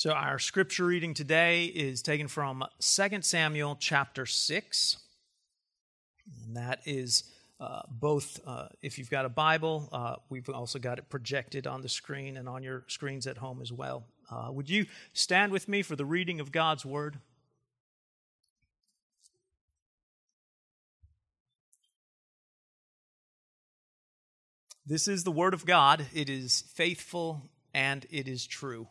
So, 0.00 0.12
our 0.12 0.38
scripture 0.38 0.86
reading 0.86 1.12
today 1.12 1.66
is 1.66 2.00
taken 2.00 2.26
from 2.26 2.64
2 2.78 3.20
Samuel 3.20 3.76
chapter 3.78 4.24
6. 4.24 4.96
And 6.42 6.56
that 6.56 6.80
is 6.86 7.24
uh, 7.60 7.82
both, 7.86 8.40
uh, 8.46 8.68
if 8.80 8.98
you've 8.98 9.10
got 9.10 9.26
a 9.26 9.28
Bible, 9.28 9.90
uh, 9.92 10.16
we've 10.30 10.48
also 10.48 10.78
got 10.78 10.98
it 10.98 11.10
projected 11.10 11.66
on 11.66 11.82
the 11.82 11.88
screen 11.90 12.38
and 12.38 12.48
on 12.48 12.62
your 12.62 12.84
screens 12.88 13.26
at 13.26 13.36
home 13.36 13.60
as 13.60 13.74
well. 13.74 14.06
Uh, 14.30 14.48
would 14.50 14.70
you 14.70 14.86
stand 15.12 15.52
with 15.52 15.68
me 15.68 15.82
for 15.82 15.96
the 15.96 16.06
reading 16.06 16.40
of 16.40 16.50
God's 16.50 16.86
Word? 16.86 17.18
This 24.86 25.06
is 25.06 25.24
the 25.24 25.30
Word 25.30 25.52
of 25.52 25.66
God. 25.66 26.06
It 26.14 26.30
is 26.30 26.64
faithful 26.72 27.50
and 27.74 28.06
it 28.10 28.26
is 28.28 28.46
true. 28.46 28.88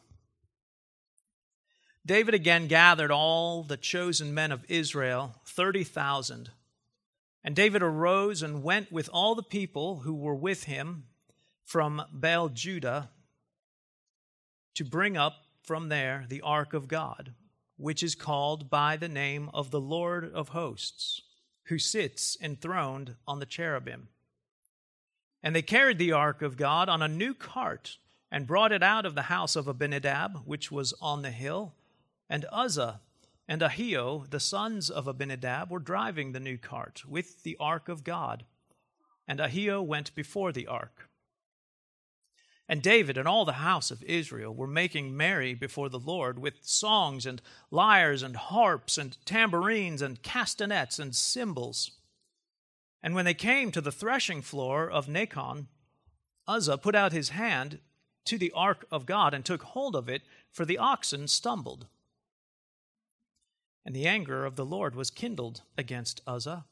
David 2.05 2.33
again 2.33 2.67
gathered 2.67 3.11
all 3.11 3.63
the 3.63 3.77
chosen 3.77 4.33
men 4.33 4.51
of 4.51 4.65
Israel, 4.69 5.35
30,000. 5.45 6.49
And 7.43 7.55
David 7.55 7.81
arose 7.81 8.41
and 8.41 8.63
went 8.63 8.91
with 8.91 9.09
all 9.11 9.35
the 9.35 9.43
people 9.43 9.99
who 9.99 10.13
were 10.13 10.35
with 10.35 10.63
him 10.63 11.05
from 11.65 12.01
Baal 12.11 12.49
Judah 12.49 13.09
to 14.75 14.83
bring 14.83 15.17
up 15.17 15.45
from 15.63 15.89
there 15.89 16.25
the 16.27 16.41
ark 16.41 16.73
of 16.73 16.87
God, 16.87 17.33
which 17.77 18.01
is 18.01 18.15
called 18.15 18.69
by 18.69 18.97
the 18.97 19.09
name 19.09 19.49
of 19.53 19.71
the 19.71 19.79
Lord 19.79 20.33
of 20.33 20.49
hosts, 20.49 21.21
who 21.65 21.77
sits 21.77 22.37
enthroned 22.41 23.15
on 23.27 23.39
the 23.39 23.45
cherubim. 23.45 24.07
And 25.43 25.55
they 25.55 25.61
carried 25.61 25.97
the 25.97 26.11
ark 26.11 26.41
of 26.41 26.57
God 26.57 26.89
on 26.89 27.01
a 27.01 27.07
new 27.07 27.33
cart 27.33 27.97
and 28.31 28.47
brought 28.47 28.71
it 28.71 28.83
out 28.83 29.05
of 29.05 29.15
the 29.15 29.23
house 29.23 29.55
of 29.55 29.67
Abinadab, 29.67 30.41
which 30.45 30.71
was 30.71 30.93
on 31.01 31.21
the 31.21 31.31
hill 31.31 31.73
and 32.29 32.45
Uzzah 32.51 33.01
and 33.47 33.61
Ahio, 33.61 34.29
the 34.29 34.39
sons 34.39 34.89
of 34.89 35.07
Abinadab, 35.07 35.71
were 35.71 35.79
driving 35.79 36.31
the 36.31 36.39
new 36.39 36.57
cart 36.57 37.03
with 37.07 37.41
the 37.41 37.57
ark 37.59 37.89
of 37.89 38.03
God. 38.03 38.45
And 39.27 39.39
Ahio 39.39 39.83
went 39.83 40.13
before 40.13 40.51
the 40.51 40.67
ark. 40.67 41.09
And 42.67 42.83
David 42.83 43.17
and 43.17 43.27
all 43.27 43.45
the 43.45 43.53
house 43.53 43.89
of 43.89 44.03
Israel 44.03 44.53
were 44.53 44.67
making 44.67 45.17
merry 45.17 45.55
before 45.55 45.89
the 45.89 45.97
Lord 45.97 46.37
with 46.37 46.59
songs 46.61 47.25
and 47.25 47.41
lyres 47.71 48.21
and 48.21 48.35
harps 48.35 48.99
and 48.99 49.17
tambourines 49.25 50.03
and 50.03 50.21
castanets 50.21 50.99
and 50.99 51.15
cymbals. 51.15 51.97
And 53.01 53.15
when 53.15 53.25
they 53.25 53.33
came 53.33 53.71
to 53.71 53.81
the 53.81 53.91
threshing 53.91 54.43
floor 54.43 54.87
of 54.87 55.07
Nacon, 55.07 55.65
Uzzah 56.47 56.77
put 56.77 56.93
out 56.93 57.11
his 57.11 57.29
hand 57.29 57.79
to 58.25 58.37
the 58.37 58.51
ark 58.51 58.85
of 58.91 59.07
God 59.07 59.33
and 59.33 59.43
took 59.43 59.63
hold 59.63 59.95
of 59.95 60.07
it, 60.07 60.21
for 60.51 60.65
the 60.65 60.77
oxen 60.77 61.27
stumbled. 61.27 61.87
And 63.89 63.95
the 63.95 64.05
anger 64.05 64.45
of 64.45 64.55
the 64.55 64.67
Lord 64.67 64.93
was 64.93 65.09
kindled 65.09 65.63
against 65.75 66.21
Uzzah, 66.27 66.65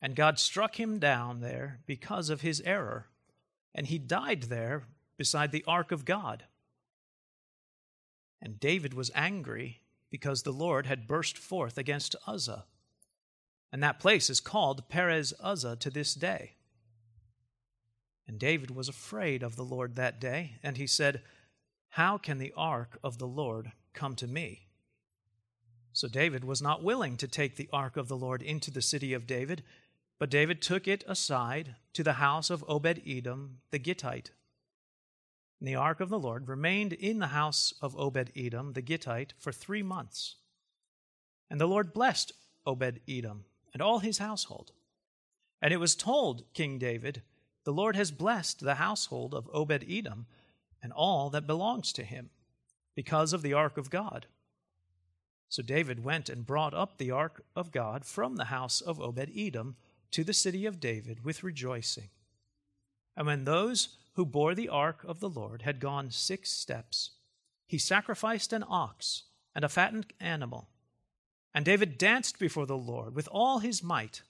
and 0.00 0.16
God 0.16 0.38
struck 0.38 0.80
him 0.80 0.98
down 0.98 1.40
there 1.40 1.80
because 1.84 2.30
of 2.30 2.40
his 2.40 2.62
error, 2.62 3.08
and 3.74 3.86
he 3.86 3.98
died 3.98 4.44
there 4.44 4.84
beside 5.18 5.52
the 5.52 5.62
ark 5.66 5.92
of 5.92 6.06
God. 6.06 6.44
And 8.40 8.58
David 8.58 8.94
was 8.94 9.10
angry 9.14 9.82
because 10.08 10.42
the 10.42 10.50
Lord 10.50 10.86
had 10.86 11.06
burst 11.06 11.36
forth 11.36 11.76
against 11.76 12.16
Uzzah. 12.26 12.64
And 13.70 13.82
that 13.82 14.00
place 14.00 14.30
is 14.30 14.40
called 14.40 14.88
Perez 14.88 15.34
Uzzah 15.40 15.76
to 15.76 15.90
this 15.90 16.14
day. 16.14 16.54
And 18.26 18.38
David 18.38 18.70
was 18.70 18.88
afraid 18.88 19.42
of 19.42 19.56
the 19.56 19.64
Lord 19.64 19.96
that 19.96 20.18
day, 20.18 20.52
and 20.62 20.78
he 20.78 20.86
said, 20.86 21.20
How 21.90 22.16
can 22.16 22.38
the 22.38 22.54
ark 22.56 22.98
of 23.04 23.18
the 23.18 23.28
Lord 23.28 23.72
come 23.92 24.14
to 24.14 24.26
me? 24.26 24.67
So 25.98 26.06
David 26.06 26.44
was 26.44 26.62
not 26.62 26.84
willing 26.84 27.16
to 27.16 27.26
take 27.26 27.56
the 27.56 27.68
ark 27.72 27.96
of 27.96 28.06
the 28.06 28.16
Lord 28.16 28.40
into 28.40 28.70
the 28.70 28.80
city 28.80 29.14
of 29.14 29.26
David, 29.26 29.64
but 30.20 30.30
David 30.30 30.62
took 30.62 30.86
it 30.86 31.02
aside 31.08 31.74
to 31.92 32.04
the 32.04 32.12
house 32.14 32.50
of 32.50 32.64
Obed 32.68 33.02
Edom 33.04 33.58
the 33.72 33.80
Gittite. 33.80 34.30
And 35.58 35.66
the 35.66 35.74
ark 35.74 35.98
of 35.98 36.08
the 36.08 36.18
Lord 36.20 36.46
remained 36.46 36.92
in 36.92 37.18
the 37.18 37.34
house 37.34 37.74
of 37.82 37.98
Obed 37.98 38.30
Edom 38.36 38.74
the 38.74 38.80
Gittite 38.80 39.34
for 39.40 39.50
three 39.50 39.82
months. 39.82 40.36
And 41.50 41.60
the 41.60 41.66
Lord 41.66 41.92
blessed 41.92 42.30
Obed 42.64 43.00
Edom 43.08 43.46
and 43.72 43.82
all 43.82 43.98
his 43.98 44.18
household. 44.18 44.70
And 45.60 45.74
it 45.74 45.80
was 45.80 45.96
told 45.96 46.44
King 46.54 46.78
David, 46.78 47.22
The 47.64 47.72
Lord 47.72 47.96
has 47.96 48.12
blessed 48.12 48.60
the 48.60 48.76
household 48.76 49.34
of 49.34 49.50
Obed 49.52 49.84
Edom 49.90 50.26
and 50.80 50.92
all 50.92 51.28
that 51.30 51.48
belongs 51.48 51.92
to 51.94 52.04
him, 52.04 52.30
because 52.94 53.32
of 53.32 53.42
the 53.42 53.52
ark 53.52 53.76
of 53.76 53.90
God. 53.90 54.26
So 55.48 55.62
David 55.62 56.04
went 56.04 56.28
and 56.28 56.46
brought 56.46 56.74
up 56.74 56.98
the 56.98 57.10
ark 57.10 57.42
of 57.56 57.72
God 57.72 58.04
from 58.04 58.36
the 58.36 58.46
house 58.46 58.80
of 58.80 59.00
Obed 59.00 59.30
Edom 59.34 59.76
to 60.10 60.24
the 60.24 60.34
city 60.34 60.66
of 60.66 60.80
David 60.80 61.24
with 61.24 61.42
rejoicing. 61.42 62.10
And 63.16 63.26
when 63.26 63.44
those 63.44 63.96
who 64.14 64.26
bore 64.26 64.54
the 64.54 64.68
ark 64.68 65.04
of 65.04 65.20
the 65.20 65.28
Lord 65.28 65.62
had 65.62 65.80
gone 65.80 66.10
six 66.10 66.50
steps, 66.50 67.12
he 67.66 67.78
sacrificed 67.78 68.52
an 68.52 68.64
ox 68.68 69.24
and 69.54 69.64
a 69.64 69.68
fattened 69.68 70.12
animal. 70.20 70.68
And 71.54 71.64
David 71.64 71.98
danced 71.98 72.38
before 72.38 72.66
the 72.66 72.76
Lord 72.76 73.14
with 73.14 73.28
all 73.32 73.58
his 73.58 73.82
might. 73.82 74.22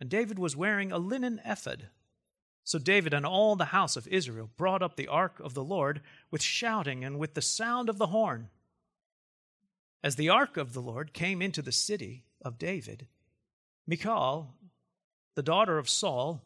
And 0.00 0.10
David 0.10 0.38
was 0.38 0.56
wearing 0.56 0.90
a 0.90 0.98
linen 0.98 1.40
ephod. 1.44 1.88
So 2.64 2.78
David 2.78 3.14
and 3.14 3.24
all 3.24 3.56
the 3.56 3.66
house 3.66 3.96
of 3.96 4.06
Israel 4.08 4.50
brought 4.56 4.82
up 4.82 4.96
the 4.96 5.08
ark 5.08 5.40
of 5.40 5.54
the 5.54 5.64
Lord 5.64 6.00
with 6.30 6.42
shouting 6.42 7.04
and 7.04 7.18
with 7.18 7.34
the 7.34 7.42
sound 7.42 7.88
of 7.88 7.98
the 7.98 8.08
horn. 8.08 8.48
As 10.02 10.16
the 10.16 10.28
ark 10.28 10.56
of 10.56 10.72
the 10.72 10.80
Lord 10.80 11.12
came 11.12 11.42
into 11.42 11.60
the 11.60 11.72
city 11.72 12.24
of 12.42 12.58
David, 12.58 13.06
Michal, 13.86 14.54
the 15.34 15.42
daughter 15.42 15.78
of 15.78 15.90
Saul, 15.90 16.42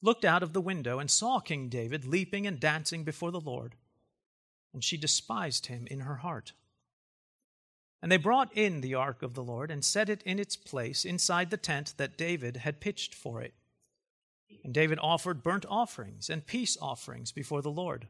looked 0.00 0.24
out 0.24 0.42
of 0.42 0.52
the 0.52 0.60
window 0.60 0.98
and 0.98 1.10
saw 1.10 1.38
King 1.38 1.68
David 1.68 2.04
leaping 2.04 2.46
and 2.46 2.58
dancing 2.58 3.04
before 3.04 3.30
the 3.30 3.40
Lord, 3.40 3.76
and 4.72 4.82
she 4.82 4.96
despised 4.96 5.66
him 5.66 5.86
in 5.86 6.00
her 6.00 6.16
heart. 6.16 6.52
And 8.02 8.10
they 8.10 8.16
brought 8.16 8.52
in 8.56 8.80
the 8.80 8.94
ark 8.94 9.22
of 9.22 9.34
the 9.34 9.44
Lord 9.44 9.70
and 9.70 9.84
set 9.84 10.08
it 10.08 10.22
in 10.24 10.40
its 10.40 10.56
place 10.56 11.04
inside 11.04 11.50
the 11.50 11.56
tent 11.56 11.94
that 11.98 12.18
David 12.18 12.56
had 12.56 12.80
pitched 12.80 13.14
for 13.14 13.40
it. 13.40 13.54
And 14.64 14.74
David 14.74 14.98
offered 15.00 15.44
burnt 15.44 15.64
offerings 15.68 16.28
and 16.28 16.44
peace 16.44 16.76
offerings 16.82 17.30
before 17.30 17.62
the 17.62 17.70
Lord. 17.70 18.08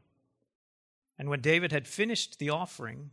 And 1.19 1.29
when 1.29 1.41
David 1.41 1.71
had 1.71 1.87
finished 1.87 2.39
the 2.39 2.49
offering, 2.49 3.11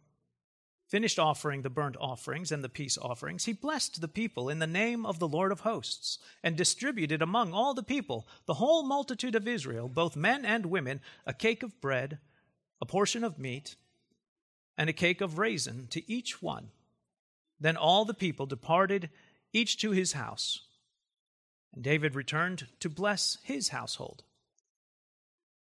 finished 0.90 1.20
offering 1.20 1.62
the 1.62 1.70
burnt 1.70 1.96
offerings 2.00 2.50
and 2.50 2.64
the 2.64 2.68
peace 2.68 2.98
offerings, 2.98 3.44
he 3.44 3.52
blessed 3.52 4.00
the 4.00 4.08
people 4.08 4.48
in 4.48 4.58
the 4.58 4.66
name 4.66 5.06
of 5.06 5.20
the 5.20 5.28
Lord 5.28 5.52
of 5.52 5.60
hosts, 5.60 6.18
and 6.42 6.56
distributed 6.56 7.22
among 7.22 7.52
all 7.52 7.74
the 7.74 7.82
people, 7.82 8.26
the 8.46 8.54
whole 8.54 8.82
multitude 8.82 9.36
of 9.36 9.46
Israel, 9.46 9.88
both 9.88 10.16
men 10.16 10.44
and 10.44 10.66
women, 10.66 11.00
a 11.24 11.32
cake 11.32 11.62
of 11.62 11.80
bread, 11.80 12.18
a 12.80 12.86
portion 12.86 13.22
of 13.22 13.38
meat, 13.38 13.76
and 14.76 14.90
a 14.90 14.92
cake 14.92 15.20
of 15.20 15.38
raisin 15.38 15.86
to 15.90 16.10
each 16.10 16.42
one. 16.42 16.70
Then 17.60 17.76
all 17.76 18.04
the 18.04 18.12
people 18.12 18.46
departed, 18.46 19.10
each 19.52 19.78
to 19.82 19.92
his 19.92 20.14
house. 20.14 20.62
And 21.72 21.84
David 21.84 22.16
returned 22.16 22.66
to 22.80 22.88
bless 22.88 23.38
his 23.44 23.68
household. 23.68 24.24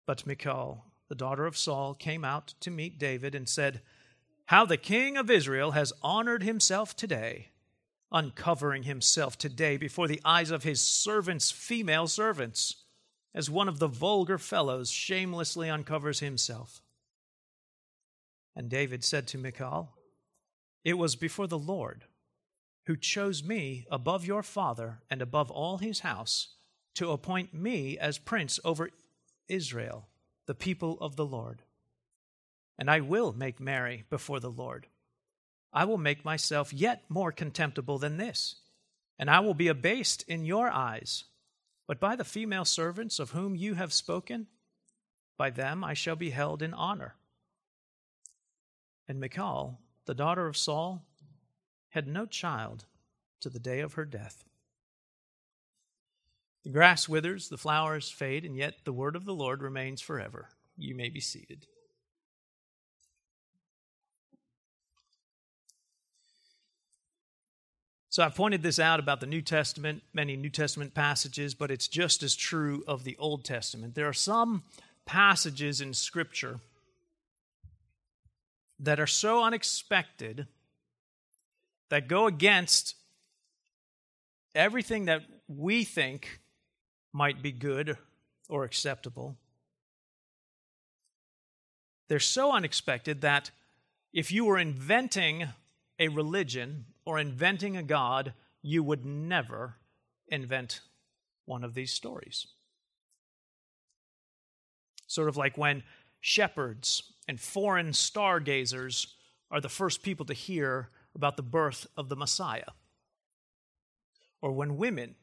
But 0.06 0.26
Michal, 0.26 0.86
the 1.08 1.14
daughter 1.14 1.46
of 1.46 1.56
Saul, 1.56 1.94
came 1.94 2.24
out 2.24 2.54
to 2.60 2.70
meet 2.72 2.98
David 2.98 3.36
and 3.36 3.48
said, 3.48 3.80
how 4.50 4.66
the 4.66 4.76
king 4.76 5.16
of 5.16 5.30
Israel 5.30 5.70
has 5.70 5.92
honored 6.02 6.42
himself 6.42 6.96
today, 6.96 7.50
uncovering 8.10 8.82
himself 8.82 9.38
today 9.38 9.76
before 9.76 10.08
the 10.08 10.20
eyes 10.24 10.50
of 10.50 10.64
his 10.64 10.80
servants, 10.80 11.52
female 11.52 12.08
servants, 12.08 12.82
as 13.32 13.48
one 13.48 13.68
of 13.68 13.78
the 13.78 13.86
vulgar 13.86 14.38
fellows 14.38 14.90
shamelessly 14.90 15.70
uncovers 15.70 16.18
himself. 16.18 16.82
And 18.56 18.68
David 18.68 19.04
said 19.04 19.28
to 19.28 19.38
Michal, 19.38 19.90
It 20.82 20.98
was 20.98 21.14
before 21.14 21.46
the 21.46 21.56
Lord 21.56 22.06
who 22.86 22.96
chose 22.96 23.44
me 23.44 23.86
above 23.88 24.26
your 24.26 24.42
father 24.42 24.98
and 25.08 25.22
above 25.22 25.52
all 25.52 25.78
his 25.78 26.00
house 26.00 26.56
to 26.96 27.12
appoint 27.12 27.54
me 27.54 27.96
as 27.96 28.18
prince 28.18 28.58
over 28.64 28.90
Israel, 29.46 30.08
the 30.46 30.56
people 30.56 30.98
of 31.00 31.14
the 31.14 31.24
Lord 31.24 31.62
and 32.80 32.90
I 32.90 33.00
will 33.00 33.34
make 33.34 33.60
merry 33.60 34.04
before 34.08 34.40
the 34.40 34.50
Lord. 34.50 34.86
I 35.70 35.84
will 35.84 35.98
make 35.98 36.24
myself 36.24 36.72
yet 36.72 37.04
more 37.10 37.30
contemptible 37.30 37.98
than 37.98 38.16
this, 38.16 38.56
and 39.18 39.28
I 39.28 39.40
will 39.40 39.52
be 39.52 39.68
abased 39.68 40.24
in 40.26 40.46
your 40.46 40.70
eyes. 40.70 41.24
But 41.86 42.00
by 42.00 42.16
the 42.16 42.24
female 42.24 42.64
servants 42.64 43.18
of 43.18 43.32
whom 43.32 43.54
you 43.54 43.74
have 43.74 43.92
spoken, 43.92 44.46
by 45.36 45.50
them 45.50 45.84
I 45.84 45.92
shall 45.92 46.16
be 46.16 46.30
held 46.30 46.62
in 46.62 46.72
honor. 46.72 47.16
And 49.06 49.20
Michal, 49.20 49.78
the 50.06 50.14
daughter 50.14 50.46
of 50.46 50.56
Saul, 50.56 51.04
had 51.90 52.08
no 52.08 52.24
child 52.24 52.86
to 53.40 53.50
the 53.50 53.58
day 53.58 53.80
of 53.80 53.94
her 53.94 54.06
death. 54.06 54.44
The 56.64 56.70
grass 56.70 57.08
withers, 57.08 57.50
the 57.50 57.58
flowers 57.58 58.08
fade, 58.08 58.44
and 58.44 58.56
yet 58.56 58.76
the 58.84 58.92
word 58.92 59.16
of 59.16 59.26
the 59.26 59.34
Lord 59.34 59.62
remains 59.62 60.00
forever. 60.00 60.48
You 60.78 60.94
may 60.94 61.10
be 61.10 61.20
seated. 61.20 61.66
So 68.10 68.24
I've 68.24 68.34
pointed 68.34 68.64
this 68.64 68.80
out 68.80 68.98
about 68.98 69.20
the 69.20 69.26
New 69.26 69.40
Testament, 69.40 70.02
many 70.12 70.36
New 70.36 70.50
Testament 70.50 70.94
passages, 70.94 71.54
but 71.54 71.70
it's 71.70 71.86
just 71.86 72.24
as 72.24 72.34
true 72.34 72.82
of 72.88 73.04
the 73.04 73.16
Old 73.18 73.44
Testament. 73.44 73.94
There 73.94 74.08
are 74.08 74.12
some 74.12 74.64
passages 75.06 75.80
in 75.80 75.94
Scripture 75.94 76.58
that 78.80 78.98
are 78.98 79.06
so 79.06 79.44
unexpected 79.44 80.48
that 81.90 82.08
go 82.08 82.26
against 82.26 82.96
everything 84.56 85.04
that 85.04 85.22
we 85.46 85.84
think 85.84 86.40
might 87.12 87.42
be 87.42 87.52
good 87.52 87.96
or 88.48 88.64
acceptable. 88.64 89.36
They're 92.08 92.18
so 92.18 92.50
unexpected 92.50 93.20
that 93.20 93.52
if 94.12 94.32
you 94.32 94.46
were 94.46 94.58
inventing 94.58 95.46
a 96.00 96.08
religion 96.08 96.86
or 97.10 97.18
inventing 97.18 97.76
a 97.76 97.82
God, 97.82 98.34
you 98.62 98.84
would 98.84 99.04
never 99.04 99.74
invent 100.28 100.80
one 101.44 101.64
of 101.64 101.74
these 101.74 101.90
stories. 101.90 102.46
Sort 105.08 105.28
of 105.28 105.36
like 105.36 105.58
when 105.58 105.82
shepherds 106.20 107.02
and 107.26 107.40
foreign 107.40 107.92
stargazers 107.92 109.08
are 109.50 109.60
the 109.60 109.68
first 109.68 110.04
people 110.04 110.24
to 110.26 110.32
hear 110.32 110.90
about 111.16 111.36
the 111.36 111.42
birth 111.42 111.88
of 111.96 112.08
the 112.08 112.14
Messiah. 112.14 112.70
Or 114.40 114.52
when 114.52 114.76
women, 114.76 115.16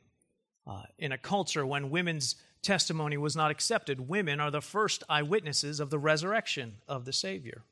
uh, 0.69 0.83
in 0.99 1.13
a 1.13 1.17
culture 1.17 1.65
when 1.65 1.89
women's 1.89 2.35
testimony 2.61 3.15
was 3.15 3.33
not 3.33 3.49
accepted, 3.49 4.09
women 4.09 4.41
are 4.41 4.51
the 4.51 4.59
first 4.59 5.05
eyewitnesses 5.07 5.79
of 5.79 5.89
the 5.89 5.99
resurrection 5.99 6.79
of 6.85 7.05
the 7.05 7.13
Savior. 7.13 7.63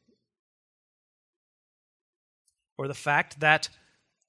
Or 2.78 2.88
the 2.88 2.94
fact 2.94 3.42
that 3.42 3.68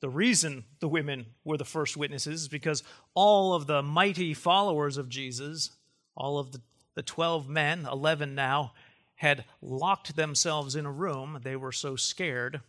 the 0.01 0.09
reason 0.09 0.65
the 0.81 0.89
women 0.89 1.27
were 1.45 1.57
the 1.57 1.65
first 1.65 1.97
witnesses 1.97 2.43
is 2.43 2.49
because 2.49 2.83
all 3.15 3.55
of 3.55 3.67
the 3.67 3.83
mighty 3.83 4.35
followers 4.35 4.99
of 4.99 5.09
Jesus, 5.09 5.71
all 6.15 6.39
of 6.39 6.53
the, 6.53 6.61
the 6.95 7.03
12 7.03 7.49
men, 7.49 7.87
11 7.91 8.35
now, 8.35 8.73
had 9.17 9.45
locked 9.63 10.15
themselves 10.15 10.77
in 10.77 10.85
a 10.85 10.93
room. 10.93 11.41
They 11.43 11.57
were 11.57 11.73
so 11.73 11.97
scared. 11.97 12.61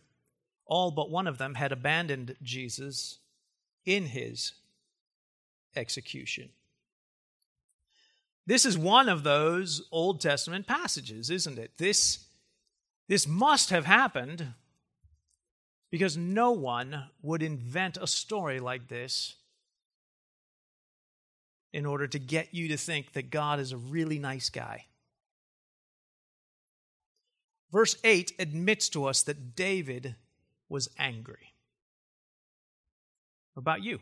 All 0.64 0.90
but 0.90 1.10
one 1.10 1.26
of 1.26 1.38
them 1.38 1.54
had 1.54 1.72
abandoned 1.72 2.36
Jesus 2.42 3.18
in 3.84 4.06
his 4.06 4.52
execution. 5.76 6.48
This 8.46 8.64
is 8.64 8.78
one 8.78 9.10
of 9.10 9.24
those 9.24 9.86
Old 9.92 10.22
Testament 10.22 10.66
passages, 10.66 11.28
isn't 11.28 11.58
it? 11.58 11.72
This, 11.76 12.24
this 13.06 13.26
must 13.26 13.68
have 13.68 13.84
happened 13.84 14.54
because 15.90 16.16
no 16.16 16.52
one 16.52 17.04
would 17.22 17.42
invent 17.42 17.96
a 17.96 18.06
story 18.06 18.60
like 18.60 18.88
this 18.88 19.36
in 21.72 21.86
order 21.86 22.06
to 22.06 22.18
get 22.18 22.54
you 22.54 22.68
to 22.68 22.76
think 22.76 23.12
that 23.12 23.30
God 23.30 23.60
is 23.60 23.72
a 23.72 23.76
really 23.76 24.18
nice 24.18 24.50
guy. 24.50 24.86
Verse 27.70 27.96
8 28.02 28.32
admits 28.38 28.88
to 28.90 29.04
us 29.04 29.22
that 29.24 29.54
David 29.54 30.14
was 30.68 30.88
angry. 30.98 31.52
What 33.54 33.60
about 33.60 33.82
you? 33.82 34.00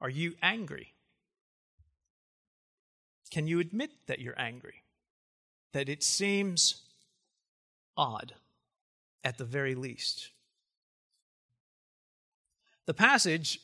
Are 0.00 0.10
you 0.10 0.34
angry? 0.42 0.94
Can 3.30 3.46
you 3.46 3.60
admit 3.60 3.90
that 4.06 4.20
you're 4.20 4.38
angry? 4.40 4.82
That 5.72 5.88
it 5.88 6.02
seems 6.02 6.82
odd, 7.98 8.34
at 9.22 9.36
the 9.36 9.44
very 9.44 9.74
least. 9.74 10.30
The 12.86 12.94
passage, 12.94 13.60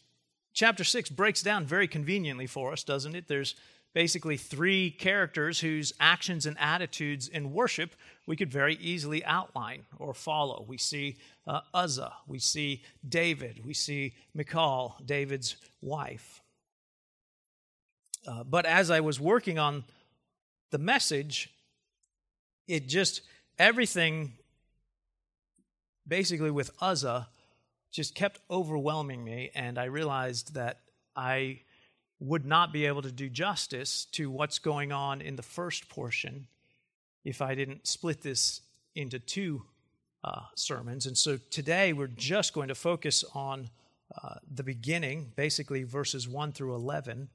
chapter 0.53 0.85
6, 0.85 1.09
breaks 1.09 1.41
down 1.41 1.65
very 1.65 1.89
conveniently 1.89 2.47
for 2.47 2.73
us, 2.73 2.85
doesn't 2.85 3.15
it? 3.15 3.29
There's 3.29 3.55
basically 3.95 4.37
three 4.37 4.91
characters 4.91 5.61
whose 5.61 5.95
actions 6.01 6.45
and 6.45 6.59
attitudes 6.59 7.29
in 7.29 7.53
worship 7.53 7.95
we 8.27 8.37
could 8.37 8.51
very 8.51 8.75
easily 8.77 9.25
outline 9.25 9.85
or 9.99 10.13
follow. 10.13 10.65
We 10.69 10.77
see 10.77 11.17
uh, 11.47 11.61
Uzzah, 11.73 12.13
we 12.27 12.39
see 12.41 12.83
David, 13.09 13.65
we 13.65 13.73
see 13.73 14.15
Michal, 14.35 14.97
David's 15.07 15.57
wife. 15.81 16.43
Uh, 18.27 18.43
but 18.43 18.67
as 18.67 18.91
I 18.91 19.01
was 19.01 19.21
working 19.21 19.59
on 19.59 19.85
the 20.71 20.79
message, 20.79 21.51
it 22.67 22.89
just 22.89 23.21
everything 23.59 24.33
basically 26.07 26.51
with 26.51 26.71
Uzzah 26.81 27.29
just 27.91 28.15
kept 28.15 28.41
overwhelming 28.51 29.23
me, 29.23 29.51
and 29.55 29.79
I 29.79 29.85
realized 29.85 30.55
that 30.55 30.81
I 31.15 31.61
would 32.19 32.45
not 32.45 32.73
be 32.73 32.87
able 32.87 33.03
to 33.03 33.13
do 33.13 33.29
justice 33.29 34.07
to 34.13 34.31
what's 34.31 34.59
going 34.59 34.93
on 34.93 35.21
in 35.21 35.37
the 35.37 35.43
first 35.43 35.89
portion 35.89 36.47
if 37.25 37.41
I 37.41 37.55
didn't 37.55 37.87
split 37.87 38.23
this 38.23 38.63
into 38.95 39.19
two 39.19 39.63
uh, 40.25 40.43
sermons. 40.55 41.07
And 41.07 41.17
so 41.17 41.39
today 41.51 41.93
we're 41.93 42.07
just 42.07 42.53
going 42.53 42.69
to 42.69 42.75
focus 42.75 43.25
on 43.35 43.71
uh, 44.23 44.37
the 44.53 44.63
beginning, 44.63 45.33
basically 45.37 45.83
verses 45.83 46.29
1 46.29 46.53
through 46.53 46.75
11. 46.75 47.29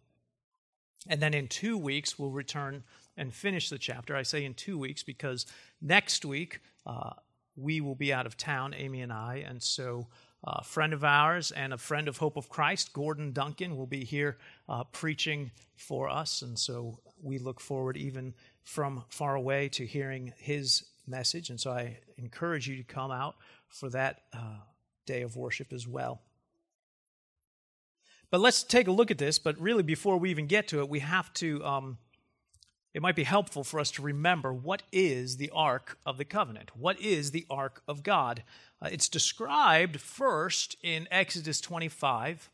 And 1.07 1.21
then 1.21 1.33
in 1.33 1.47
two 1.47 1.77
weeks, 1.77 2.17
we'll 2.17 2.31
return 2.31 2.83
and 3.19 3.33
finish 3.33 3.69
the 3.69 3.77
chapter. 3.77 4.15
I 4.15 4.23
say 4.23 4.45
in 4.45 4.53
two 4.53 4.79
weeks 4.79 5.03
because 5.03 5.45
next 5.81 6.25
week 6.25 6.61
uh, 6.85 7.11
we 7.55 7.81
will 7.81 7.95
be 7.95 8.11
out 8.13 8.25
of 8.25 8.37
town, 8.37 8.73
Amy 8.73 9.01
and 9.01 9.13
I, 9.13 9.43
and 9.47 9.61
so 9.61 10.07
a 10.43 10.63
friend 10.63 10.93
of 10.93 11.03
ours 11.03 11.51
and 11.51 11.73
a 11.73 11.77
friend 11.77 12.07
of 12.07 12.17
Hope 12.17 12.37
of 12.37 12.47
Christ, 12.47 12.93
Gordon 12.93 13.33
Duncan, 13.33 13.75
will 13.75 13.87
be 13.87 14.05
here 14.05 14.37
uh, 14.69 14.85
preaching 14.85 15.51
for 15.75 16.09
us, 16.09 16.41
and 16.41 16.57
so 16.57 16.99
we 17.21 17.37
look 17.37 17.59
forward 17.59 17.97
even 17.97 18.33
from 18.63 19.03
far 19.09 19.35
away 19.35 19.67
to 19.69 19.85
hearing 19.85 20.33
his 20.37 20.85
message. 21.05 21.49
And 21.49 21.59
so 21.59 21.71
I 21.71 21.97
encourage 22.17 22.67
you 22.69 22.77
to 22.77 22.83
come 22.83 23.11
out 23.11 23.35
for 23.67 23.89
that 23.89 24.21
uh, 24.31 24.59
day 25.05 25.23
of 25.23 25.35
worship 25.35 25.73
as 25.73 25.87
well. 25.87 26.21
But 28.31 28.41
let's 28.41 28.63
take 28.63 28.87
a 28.87 28.91
look 28.91 29.11
at 29.11 29.17
this. 29.17 29.39
But 29.39 29.59
really, 29.59 29.83
before 29.83 30.17
we 30.17 30.29
even 30.29 30.47
get 30.47 30.67
to 30.69 30.79
it, 30.79 30.89
we 30.89 30.99
have 30.99 31.33
to 31.35 31.65
um, 31.65 31.97
it 32.93 33.01
might 33.01 33.15
be 33.15 33.23
helpful 33.23 33.63
for 33.63 33.79
us 33.79 33.91
to 33.91 34.01
remember 34.01 34.51
what 34.53 34.81
is 34.91 35.37
the 35.37 35.51
Ark 35.53 35.99
of 36.05 36.17
the 36.17 36.25
Covenant? 36.25 36.71
What 36.75 36.99
is 36.99 37.31
the 37.31 37.45
Ark 37.49 37.83
of 37.87 38.01
God? 38.01 38.43
Uh, 38.81 38.89
it's 38.91 39.09
described 39.09 40.01
first 40.01 40.75
in 40.81 41.07
Exodus 41.11 41.61
25. 41.61 42.49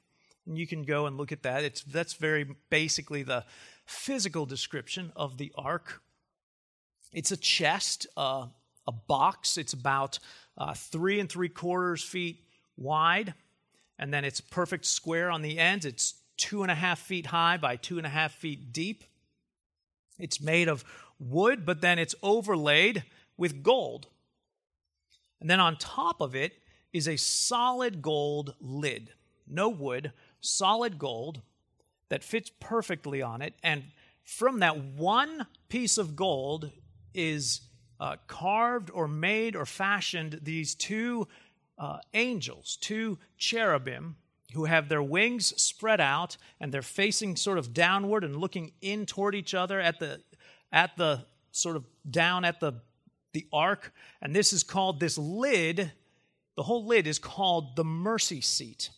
And 0.46 0.58
you 0.58 0.68
can 0.68 0.84
go 0.84 1.06
and 1.06 1.18
look 1.18 1.32
at 1.32 1.44
that. 1.44 1.64
It's, 1.64 1.82
that's 1.84 2.14
very 2.14 2.46
basically 2.70 3.24
the 3.24 3.46
physical 3.86 4.46
description 4.46 5.12
of 5.16 5.38
the 5.38 5.52
Ark. 5.58 6.02
It's 7.14 7.32
a 7.32 7.38
chest, 7.38 8.06
uh, 8.18 8.48
a 8.86 8.92
box. 8.92 9.58
It's 9.58 9.74
about 9.74 10.20
uh, 10.58 10.74
three 10.74 11.20
and 11.20 11.30
three 11.30 11.50
quarters 11.50 12.04
feet 12.04 12.44
wide, 12.78 13.34
and 13.98 14.14
then 14.14 14.26
it's 14.26 14.42
perfect 14.42 14.86
square 14.86 15.32
on 15.32 15.42
the 15.42 15.58
ends. 15.58 15.86
It's 15.86 16.16
two 16.38 16.62
and 16.62 16.72
a 16.72 16.76
half 16.76 17.00
feet 17.00 17.28
high 17.28 17.58
by 17.58 17.78
two 17.78 17.98
and 17.98 18.06
a 18.06 18.10
half 18.10 18.34
feet 18.34 18.74
deep. 18.74 19.06
It's 20.20 20.42
made 20.42 20.68
of 20.68 20.84
wood, 21.20 21.66
but 21.66 21.82
then 21.82 22.00
it's 22.00 22.16
overlaid 22.24 23.04
with 23.38 23.64
gold. 23.64 24.08
And 25.42 25.50
then 25.50 25.60
on 25.60 25.78
top 25.78 26.22
of 26.22 26.36
it 26.36 26.54
is 26.94 27.08
a 27.08 27.18
solid 27.18 28.02
gold 28.02 28.56
lid. 28.60 29.12
No 29.48 29.70
wood, 29.70 30.14
solid 30.40 30.98
gold 30.98 31.42
that 32.10 32.24
fits 32.24 32.52
perfectly 32.60 33.22
on 33.22 33.42
it. 33.42 33.54
And 33.62 33.84
from 34.24 34.60
that 34.60 34.78
one 34.78 35.46
piece 35.70 35.98
of 35.98 36.16
gold 36.16 36.72
is 37.14 37.62
uh, 38.00 38.18
carved 38.28 38.90
or 38.92 39.08
made 39.08 39.56
or 39.56 39.66
fashioned 39.66 40.40
these 40.44 40.76
two 40.76 41.28
uh, 41.78 42.00
angels, 42.14 42.78
two 42.82 43.18
cherubim 43.38 44.16
who 44.54 44.66
have 44.66 44.90
their 44.90 45.04
wings 45.04 45.60
spread 45.62 46.00
out 46.00 46.38
and 46.60 46.72
they're 46.72 46.82
facing 46.82 47.36
sort 47.36 47.58
of 47.58 47.74
downward 47.74 48.24
and 48.24 48.38
looking 48.38 48.72
in 48.82 49.06
toward 49.06 49.36
each 49.36 49.54
other 49.54 49.80
at 49.80 50.00
the 50.00 50.22
at 50.72 50.96
the 50.98 51.26
sort 51.52 51.76
of 51.76 51.86
down 52.10 52.46
at 52.46 52.60
the 52.60 52.74
the 53.34 53.48
ark. 53.52 53.94
And 54.22 54.36
this 54.36 54.54
is 54.54 54.64
called 54.64 55.00
this 55.00 55.18
lid 55.18 55.92
the 56.56 56.64
whole 56.64 56.86
lid 56.86 57.06
is 57.06 57.20
called 57.20 57.76
the 57.76 57.84
mercy 57.84 58.42
seat. 58.42 58.90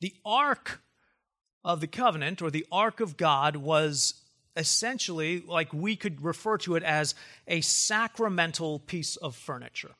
The 0.00 0.14
ark 0.24 0.80
of 1.64 1.80
the 1.80 1.86
covenant 1.86 2.40
or 2.42 2.50
the 2.50 2.66
ark 2.72 3.00
of 3.00 3.16
god 3.16 3.56
was 3.56 4.14
essentially 4.56 5.42
like 5.46 5.72
we 5.72 5.96
could 5.96 6.22
refer 6.22 6.58
to 6.58 6.76
it 6.76 6.82
as 6.82 7.14
a 7.46 7.60
sacramental 7.62 8.80
piece 8.80 9.16
of 9.16 9.34
furniture 9.34 9.92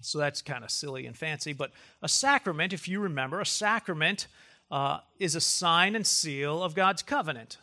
so 0.00 0.18
that's 0.18 0.42
kind 0.42 0.64
of 0.64 0.70
silly 0.70 1.06
and 1.06 1.16
fancy. 1.16 1.52
But 1.52 1.72
a 2.02 2.08
sacrament, 2.08 2.72
if 2.72 2.88
you 2.88 3.00
remember, 3.00 3.40
a 3.40 3.46
sacrament 3.46 4.26
uh, 4.70 4.98
is 5.18 5.34
a 5.34 5.40
sign 5.40 5.94
and 5.94 6.06
seal 6.06 6.62
of 6.62 6.74
God's 6.74 7.02
covenant. 7.02 7.58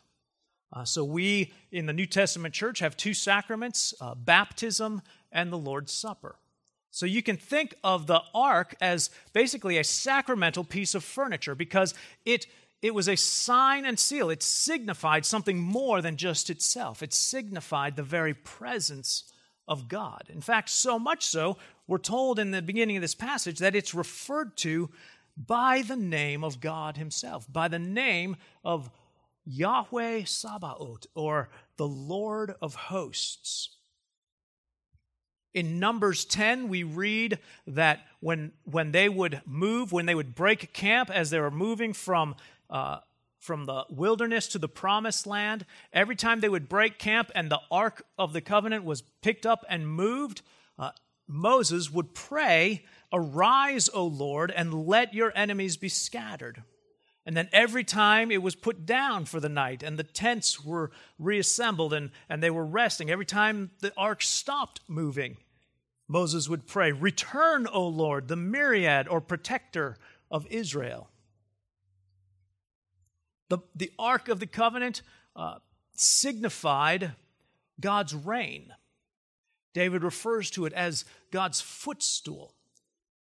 Uh, 0.73 0.83
so 0.83 1.03
we 1.03 1.53
in 1.71 1.85
the 1.85 1.93
New 1.93 2.05
Testament 2.05 2.53
church 2.53 2.79
have 2.79 2.97
two 2.97 3.13
sacraments 3.13 3.93
uh, 4.01 4.15
baptism 4.15 5.01
and 5.31 5.51
the 5.51 5.57
Lord's 5.57 5.91
Supper. 5.91 6.35
So 6.91 7.05
you 7.05 7.21
can 7.21 7.37
think 7.37 7.75
of 7.83 8.07
the 8.07 8.21
ark 8.33 8.75
as 8.81 9.09
basically 9.31 9.77
a 9.77 9.83
sacramental 9.83 10.63
piece 10.63 10.95
of 10.95 11.03
furniture 11.03 11.55
because 11.55 11.93
it, 12.25 12.47
it 12.81 12.93
was 12.93 13.07
a 13.07 13.15
sign 13.15 13.85
and 13.85 13.99
seal. 13.99 14.29
It 14.29 14.41
signified 14.41 15.25
something 15.25 15.59
more 15.59 16.01
than 16.01 16.17
just 16.17 16.49
itself, 16.49 17.03
it 17.03 17.13
signified 17.13 17.95
the 17.95 18.03
very 18.03 18.33
presence 18.33 19.31
of 19.67 19.87
God. 19.87 20.23
In 20.29 20.41
fact, 20.41 20.69
so 20.69 20.97
much 20.97 21.25
so, 21.25 21.57
we're 21.87 21.97
told 21.97 22.39
in 22.39 22.51
the 22.51 22.61
beginning 22.61 22.97
of 22.97 23.01
this 23.01 23.15
passage 23.15 23.59
that 23.59 23.75
it's 23.75 23.93
referred 23.93 24.55
to 24.57 24.89
by 25.37 25.83
the 25.83 25.95
name 25.95 26.43
of 26.43 26.59
God 26.59 26.97
Himself, 26.97 27.51
by 27.51 27.67
the 27.67 27.79
name 27.79 28.37
of 28.63 28.89
Yahweh 29.45 30.23
Sabaoth, 30.25 31.05
or 31.15 31.49
the 31.77 31.87
Lord 31.87 32.55
of 32.61 32.75
hosts. 32.75 33.69
In 35.53 35.79
Numbers 35.79 36.25
10, 36.25 36.67
we 36.67 36.83
read 36.83 37.39
that 37.65 38.05
when, 38.19 38.51
when 38.63 38.91
they 38.91 39.09
would 39.09 39.41
move, 39.45 39.91
when 39.91 40.05
they 40.05 40.15
would 40.15 40.35
break 40.35 40.73
camp 40.73 41.09
as 41.09 41.29
they 41.29 41.39
were 41.39 41.51
moving 41.51 41.93
from, 41.93 42.35
uh, 42.69 42.99
from 43.39 43.65
the 43.65 43.85
wilderness 43.89 44.47
to 44.49 44.59
the 44.59 44.67
promised 44.67 45.27
land, 45.27 45.65
every 45.93 46.15
time 46.15 46.39
they 46.39 46.49
would 46.49 46.69
break 46.69 46.97
camp 46.97 47.31
and 47.35 47.49
the 47.49 47.61
Ark 47.71 48.03
of 48.17 48.33
the 48.33 48.41
Covenant 48.41 48.83
was 48.83 49.03
picked 49.21 49.45
up 49.45 49.63
and 49.69 49.87
moved, 49.87 50.41
uh, 50.77 50.91
Moses 51.27 51.91
would 51.91 52.13
pray, 52.13 52.85
Arise, 53.11 53.89
O 53.93 54.05
Lord, 54.05 54.51
and 54.51 54.87
let 54.87 55.13
your 55.13 55.31
enemies 55.35 55.77
be 55.77 55.89
scattered. 55.89 56.63
And 57.25 57.35
then 57.35 57.49
every 57.51 57.83
time 57.83 58.31
it 58.31 58.41
was 58.41 58.55
put 58.55 58.85
down 58.85 59.25
for 59.25 59.41
the 59.41 59.49
night 59.49 59.83
and 59.83 59.99
the 59.99 60.03
tents 60.03 60.63
were 60.63 60.91
reassembled 61.19 61.93
and, 61.93 62.11
and 62.29 62.41
they 62.41 62.49
were 62.49 62.65
resting, 62.65 63.09
every 63.09 63.25
time 63.25 63.71
the 63.81 63.91
ark 63.97 64.21
stopped 64.21 64.79
moving, 64.87 65.35
Moses 66.07 66.47
would 66.47 66.67
pray, 66.67 66.93
Return, 66.93 67.67
O 67.67 67.85
Lord, 67.85 68.29
the 68.29 68.37
myriad 68.37 69.09
or 69.09 69.19
protector 69.19 69.97
of 70.31 70.47
Israel. 70.47 71.09
The, 73.49 73.59
the 73.75 73.91
Ark 73.97 74.29
of 74.29 74.39
the 74.39 74.47
Covenant 74.47 75.01
uh, 75.35 75.59
signified 75.93 77.13
God's 77.79 78.13
reign. 78.13 78.73
David 79.73 80.03
refers 80.03 80.49
to 80.51 80.65
it 80.65 80.73
as 80.73 81.05
God's 81.31 81.61
footstool. 81.61 82.53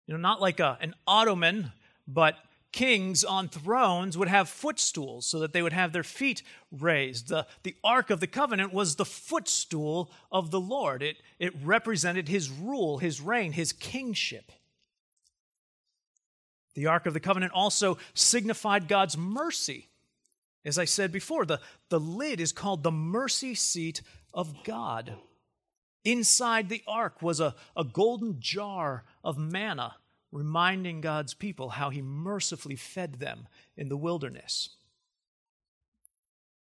You 0.05 0.13
know, 0.13 0.19
not 0.19 0.41
like 0.41 0.59
a, 0.59 0.77
an 0.81 0.93
ottoman, 1.07 1.71
but 2.07 2.37
kings 2.71 3.23
on 3.23 3.47
thrones 3.47 4.17
would 4.17 4.27
have 4.27 4.49
footstools 4.49 5.25
so 5.25 5.39
that 5.39 5.53
they 5.53 5.61
would 5.61 5.73
have 5.73 5.93
their 5.93 6.03
feet 6.03 6.43
raised. 6.71 7.29
The, 7.29 7.47
the 7.61 7.75
Ark 7.83 8.09
of 8.09 8.19
the 8.19 8.27
Covenant 8.27 8.73
was 8.73 8.95
the 8.95 9.05
footstool 9.05 10.11
of 10.31 10.51
the 10.51 10.59
Lord, 10.59 11.01
it, 11.01 11.17
it 11.39 11.53
represented 11.63 12.27
his 12.27 12.49
rule, 12.49 12.97
his 12.97 13.21
reign, 13.21 13.53
his 13.53 13.71
kingship. 13.71 14.51
The 16.73 16.87
Ark 16.87 17.05
of 17.05 17.13
the 17.13 17.19
Covenant 17.19 17.53
also 17.53 17.97
signified 18.15 18.87
God's 18.87 19.17
mercy. 19.17 19.87
As 20.65 20.77
I 20.77 20.85
said 20.85 21.11
before, 21.11 21.45
the, 21.45 21.59
the 21.89 21.99
lid 21.99 22.39
is 22.39 22.51
called 22.51 22.83
the 22.83 22.91
mercy 22.91 23.53
seat 23.55 24.01
of 24.33 24.63
God. 24.63 25.15
Inside 26.05 26.69
the 26.69 26.83
ark 26.87 27.21
was 27.21 27.39
a, 27.39 27.55
a 27.75 27.83
golden 27.83 28.39
jar 28.39 29.03
of 29.23 29.37
manna 29.37 29.95
reminding 30.31 30.99
God's 30.99 31.33
people 31.33 31.69
how 31.69 31.91
he 31.91 32.01
mercifully 32.01 32.75
fed 32.75 33.15
them 33.15 33.47
in 33.77 33.87
the 33.87 33.97
wilderness. 33.97 34.69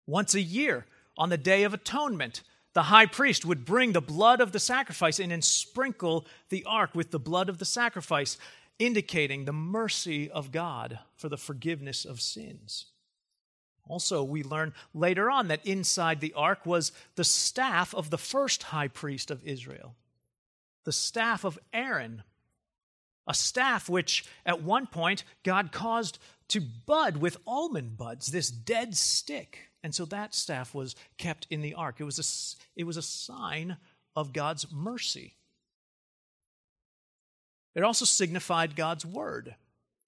Once 0.07 0.35
a 0.35 0.41
year, 0.41 0.87
on 1.19 1.31
the 1.31 1.39
Day 1.39 1.65
of 1.65 1.75
Atonement, 1.75 2.43
the 2.75 2.85
high 2.85 3.07
priest 3.07 3.45
would 3.45 3.65
bring 3.65 3.93
the 3.93 4.01
blood 4.01 4.41
of 4.41 4.53
the 4.53 4.61
sacrifice 4.61 5.19
in 5.19 5.33
and 5.33 5.43
sprinkle 5.43 6.27
the 6.51 6.65
ark 6.65 6.95
with 6.95 7.11
the 7.11 7.19
blood 7.19 7.49
of 7.49 7.59
the 7.59 7.65
sacrifice, 7.65 8.39
indicating 8.79 9.45
the 9.45 9.53
mercy 9.53 10.31
of 10.31 10.53
God 10.53 11.01
for 11.17 11.29
the 11.29 11.39
forgiveness 11.39 12.05
of 12.05 12.21
sins. 12.21 12.87
Also, 13.89 14.23
we 14.23 14.43
learn 14.43 14.75
later 14.95 15.31
on 15.31 15.49
that 15.49 15.65
inside 15.65 16.21
the 16.21 16.33
ark 16.35 16.67
was 16.67 16.93
the 17.15 17.25
staff 17.25 17.95
of 17.95 18.11
the 18.11 18.19
first 18.19 18.65
high 18.65 18.89
priest 18.89 19.31
of 19.31 19.45
Israel, 19.45 19.95
the 20.85 20.93
staff 20.93 21.45
of 21.45 21.59
Aaron, 21.73 22.23
a 23.27 23.35
staff 23.35 23.89
which 23.89 24.25
at 24.45 24.63
one 24.63 24.87
point 24.87 25.25
God 25.45 25.71
caused 25.73 26.19
to 26.49 26.61
bud 26.61 27.17
with 27.17 27.37
almond 27.47 27.97
buds, 27.97 28.29
this 28.29 28.51
dead 28.51 28.97
stick. 28.97 29.71
And 29.83 29.95
so 29.95 30.05
that 30.07 30.35
staff 30.35 30.75
was 30.75 30.97
kept 31.17 31.47
in 31.51 31.61
the 31.61 31.75
ark. 31.75 31.97
It 32.01 32.05
was 32.05 32.19
a, 32.19 32.81
it 32.81 32.85
was 32.85 32.97
a 32.97 33.03
sign 33.03 33.77
of 34.15 34.33
God's 34.33 34.73
mercy. 34.73 35.37
It 37.75 37.85
also 37.85 38.05
signified 38.05 38.75
God's 38.75 39.05
word. 39.05 39.55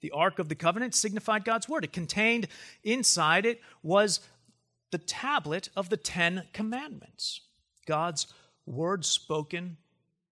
The 0.00 0.10
Ark 0.12 0.38
of 0.38 0.48
the 0.48 0.54
Covenant 0.54 0.94
signified 0.94 1.44
God's 1.44 1.68
word. 1.68 1.84
It 1.84 1.92
contained 1.92 2.48
inside 2.84 3.46
it 3.46 3.60
was 3.82 4.20
the 4.90 4.98
tablet 4.98 5.68
of 5.76 5.88
the 5.88 5.96
Ten 5.96 6.44
Commandments, 6.52 7.42
God's 7.86 8.26
word 8.64 9.04
spoken 9.04 9.76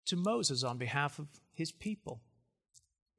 to 0.07 0.16
Moses 0.16 0.64
on 0.64 0.78
behalf 0.78 1.19
of 1.19 1.28
his 1.52 1.73
people. 1.73 2.21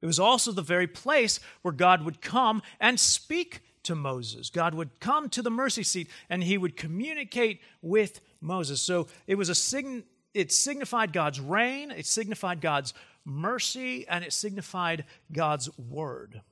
It 0.02 0.06
was 0.06 0.20
also 0.20 0.52
the 0.52 0.62
very 0.62 0.86
place 0.86 1.40
where 1.62 1.72
God 1.72 2.04
would 2.04 2.20
come 2.20 2.62
and 2.78 3.00
speak 3.00 3.62
to 3.84 3.94
Moses. 3.94 4.50
God 4.50 4.74
would 4.74 5.00
come 5.00 5.28
to 5.30 5.42
the 5.42 5.50
mercy 5.50 5.82
seat 5.82 6.10
and 6.28 6.42
he 6.42 6.58
would 6.58 6.76
communicate 6.76 7.60
with 7.80 8.20
Moses. 8.40 8.80
So 8.80 9.08
it 9.26 9.36
was 9.36 9.48
a 9.48 9.54
sign 9.54 10.04
it 10.34 10.50
signified 10.50 11.12
God's 11.12 11.40
reign, 11.40 11.92
it 11.92 12.06
signified 12.06 12.60
God's 12.60 12.92
mercy, 13.24 14.06
and 14.08 14.24
it 14.24 14.32
signified 14.32 15.04
God's 15.32 15.76
word. 15.78 16.42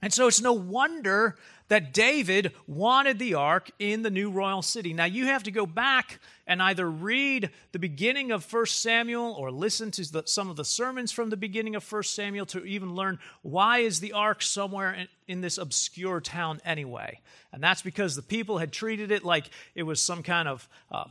And 0.00 0.12
so 0.12 0.28
it's 0.28 0.40
no 0.40 0.52
wonder 0.52 1.36
that 1.66 1.92
David 1.92 2.52
wanted 2.68 3.18
the 3.18 3.34
ark 3.34 3.70
in 3.80 4.02
the 4.02 4.10
new 4.10 4.30
royal 4.30 4.62
city. 4.62 4.94
Now 4.94 5.06
you 5.06 5.26
have 5.26 5.42
to 5.42 5.50
go 5.50 5.66
back 5.66 6.20
and 6.46 6.62
either 6.62 6.88
read 6.88 7.50
the 7.72 7.80
beginning 7.80 8.30
of 8.30 8.50
1 8.50 8.66
Samuel 8.66 9.32
or 9.32 9.50
listen 9.50 9.90
to 9.90 10.12
the, 10.12 10.22
some 10.24 10.50
of 10.50 10.56
the 10.56 10.64
sermons 10.64 11.10
from 11.10 11.30
the 11.30 11.36
beginning 11.36 11.74
of 11.74 11.90
1 11.90 12.04
Samuel 12.04 12.46
to 12.46 12.64
even 12.64 12.94
learn 12.94 13.18
why 13.42 13.78
is 13.78 13.98
the 13.98 14.12
ark 14.12 14.40
somewhere 14.40 14.92
in, 14.94 15.08
in 15.26 15.40
this 15.40 15.58
obscure 15.58 16.20
town 16.20 16.60
anyway. 16.64 17.20
And 17.52 17.60
that's 17.60 17.82
because 17.82 18.14
the 18.14 18.22
people 18.22 18.58
had 18.58 18.72
treated 18.72 19.10
it 19.10 19.24
like 19.24 19.50
it 19.74 19.82
was 19.82 20.00
some 20.00 20.22
kind 20.22 20.46
of 20.46 20.68
uh, 20.92 21.04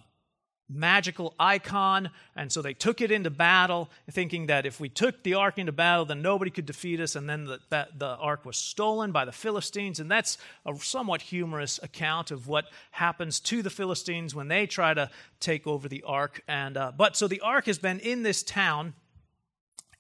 magical 0.70 1.34
icon. 1.40 2.10
And 2.36 2.52
so 2.52 2.62
they 2.62 2.74
took 2.74 3.02
it 3.02 3.12
into 3.12 3.30
battle, 3.30 3.90
thinking 4.12 4.48
that 4.48 4.66
if 4.66 4.80
we 4.80 4.90
took 4.90 5.24
the 5.24 5.36
ark 5.36 5.58
into 5.58 5.72
battle, 5.72 6.06
then 6.06 6.22
nobody 6.22 6.52
could 6.52 6.66
defeat 6.66 7.00
us. 7.00 7.16
And 7.16 7.30
then 7.30 7.46
the, 7.46 7.88
the 7.96 8.08
ark 8.08 8.46
was 8.46 8.58
stolen 8.58 9.12
by 9.12 9.26
the 9.26 9.32
Philistines. 9.32 10.00
And 10.00 10.12
that's 10.12 10.38
a 10.66 10.76
somewhat 10.76 11.22
humorous 11.22 11.80
account 11.82 12.32
of 12.32 12.48
what 12.48 12.66
happens 12.92 13.40
to 13.42 13.62
the 13.62 13.70
Philistines 13.70 14.36
when 14.36 14.48
they 14.48 14.68
try 14.68 14.94
to 14.94 15.10
take 15.40 15.68
over 15.68 15.88
the 15.88 16.04
ark. 16.04 16.42
And, 16.48 16.78
uh, 16.78 16.92
but 16.96 17.16
so 17.16 17.28
the 17.28 17.42
ark 17.42 17.66
has 17.66 17.80
been 17.80 18.00
in 18.00 18.24
this 18.24 18.44
town 18.44 18.94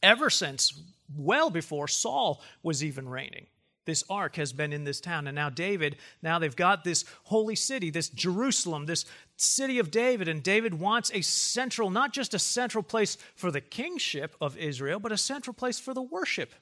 ever 0.04 0.30
since 0.30 0.80
well 1.16 1.50
before 1.50 1.88
Saul 1.88 2.42
was 2.64 2.84
even 2.84 3.08
reigning. 3.08 3.48
This 3.88 4.04
ark 4.10 4.36
has 4.36 4.52
been 4.52 4.74
in 4.74 4.84
this 4.84 5.00
town. 5.00 5.28
And 5.28 5.36
now, 5.36 5.50
David, 5.50 5.96
now 6.22 6.40
they've 6.40 6.54
got 6.56 6.84
this 6.84 7.06
holy 7.24 7.56
city, 7.56 7.90
this 7.90 8.10
Jerusalem, 8.10 8.86
this 8.86 9.06
city 9.38 9.80
of 9.80 9.92
David. 9.92 10.28
And 10.28 10.44
David 10.44 10.74
wants 10.74 11.10
a 11.14 11.22
central, 11.22 11.90
not 11.90 12.12
just 12.12 12.34
a 12.34 12.40
central 12.40 12.84
place 12.84 13.18
for 13.36 13.50
the 13.50 13.62
kingship 13.62 14.36
of 14.42 14.58
Israel, 14.58 15.00
but 15.00 15.14
a 15.14 15.18
central 15.18 15.54
place 15.54 15.80
for 15.80 15.94
the 15.94 16.02
worship 16.02 16.54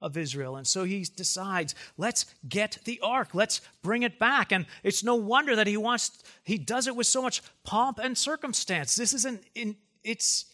of 0.00 0.16
Israel. 0.16 0.54
And 0.54 0.68
so 0.68 0.84
he 0.84 1.02
decides, 1.02 1.74
let's 1.96 2.26
get 2.48 2.78
the 2.84 3.00
ark, 3.02 3.30
let's 3.34 3.60
bring 3.82 4.04
it 4.04 4.20
back. 4.20 4.52
And 4.52 4.64
it's 4.84 5.02
no 5.02 5.16
wonder 5.16 5.56
that 5.56 5.66
he 5.66 5.76
wants, 5.76 6.22
he 6.44 6.58
does 6.58 6.86
it 6.86 6.94
with 6.94 7.08
so 7.08 7.20
much 7.20 7.42
pomp 7.64 7.98
and 8.00 8.16
circumstance. 8.16 8.94
This 8.94 9.12
is 9.12 9.24
an, 9.24 9.40
in, 9.56 9.74
it's, 10.04 10.44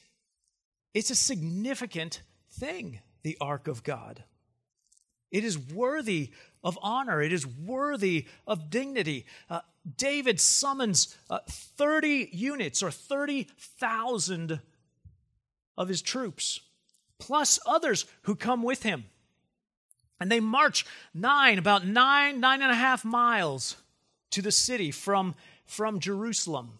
it's 0.94 1.10
a 1.10 1.14
significant 1.14 2.22
thing, 2.50 3.00
the 3.22 3.36
ark 3.42 3.68
of 3.68 3.82
God. 3.82 4.24
It 5.34 5.42
is 5.42 5.58
worthy 5.58 6.30
of 6.62 6.78
honor. 6.80 7.20
It 7.20 7.32
is 7.32 7.44
worthy 7.44 8.26
of 8.46 8.70
dignity. 8.70 9.26
Uh, 9.50 9.62
David 9.96 10.40
summons 10.40 11.18
uh, 11.28 11.40
30 11.48 12.28
units 12.30 12.84
or 12.84 12.92
30,000 12.92 14.60
of 15.76 15.88
his 15.88 16.02
troops, 16.02 16.60
plus 17.18 17.58
others 17.66 18.06
who 18.22 18.36
come 18.36 18.62
with 18.62 18.84
him. 18.84 19.06
And 20.20 20.30
they 20.30 20.38
march 20.38 20.86
nine, 21.12 21.58
about 21.58 21.84
nine, 21.84 22.38
nine 22.38 22.62
and 22.62 22.70
a 22.70 22.76
half 22.76 23.04
miles 23.04 23.76
to 24.30 24.40
the 24.40 24.52
city 24.52 24.92
from, 24.92 25.34
from 25.66 25.98
Jerusalem. 25.98 26.78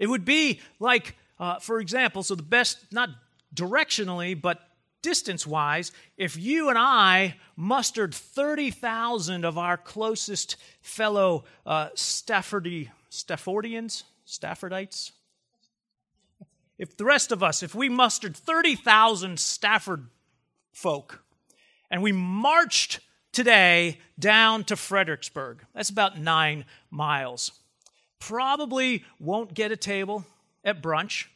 It 0.00 0.08
would 0.08 0.24
be 0.24 0.58
like, 0.80 1.14
uh, 1.38 1.60
for 1.60 1.78
example, 1.78 2.24
so 2.24 2.34
the 2.34 2.42
best, 2.42 2.78
not 2.90 3.10
directionally, 3.54 4.38
but 4.38 4.60
distance 5.02 5.46
wise, 5.46 5.92
if 6.16 6.36
you 6.36 6.68
and 6.68 6.78
I 6.78 7.36
mustered 7.56 8.14
30,000 8.14 9.44
of 9.44 9.58
our 9.58 9.76
closest 9.76 10.56
fellow 10.80 11.44
uh, 11.66 11.88
Staffordy, 11.96 12.88
Staffordians, 13.10 14.04
Staffordites, 14.26 15.12
if 16.78 16.96
the 16.96 17.04
rest 17.04 17.30
of 17.30 17.42
us, 17.42 17.62
if 17.62 17.74
we 17.74 17.88
mustered 17.88 18.36
30,000 18.36 19.38
Stafford 19.38 20.08
folk 20.72 21.22
and 21.90 22.02
we 22.02 22.12
marched 22.12 23.00
today 23.32 23.98
down 24.18 24.64
to 24.64 24.76
Fredericksburg, 24.76 25.64
that's 25.74 25.90
about 25.90 26.18
nine 26.18 26.64
miles, 26.90 27.52
probably 28.18 29.04
won't 29.18 29.54
get 29.54 29.70
a 29.70 29.76
table 29.76 30.24
at 30.64 30.82
brunch, 30.82 31.26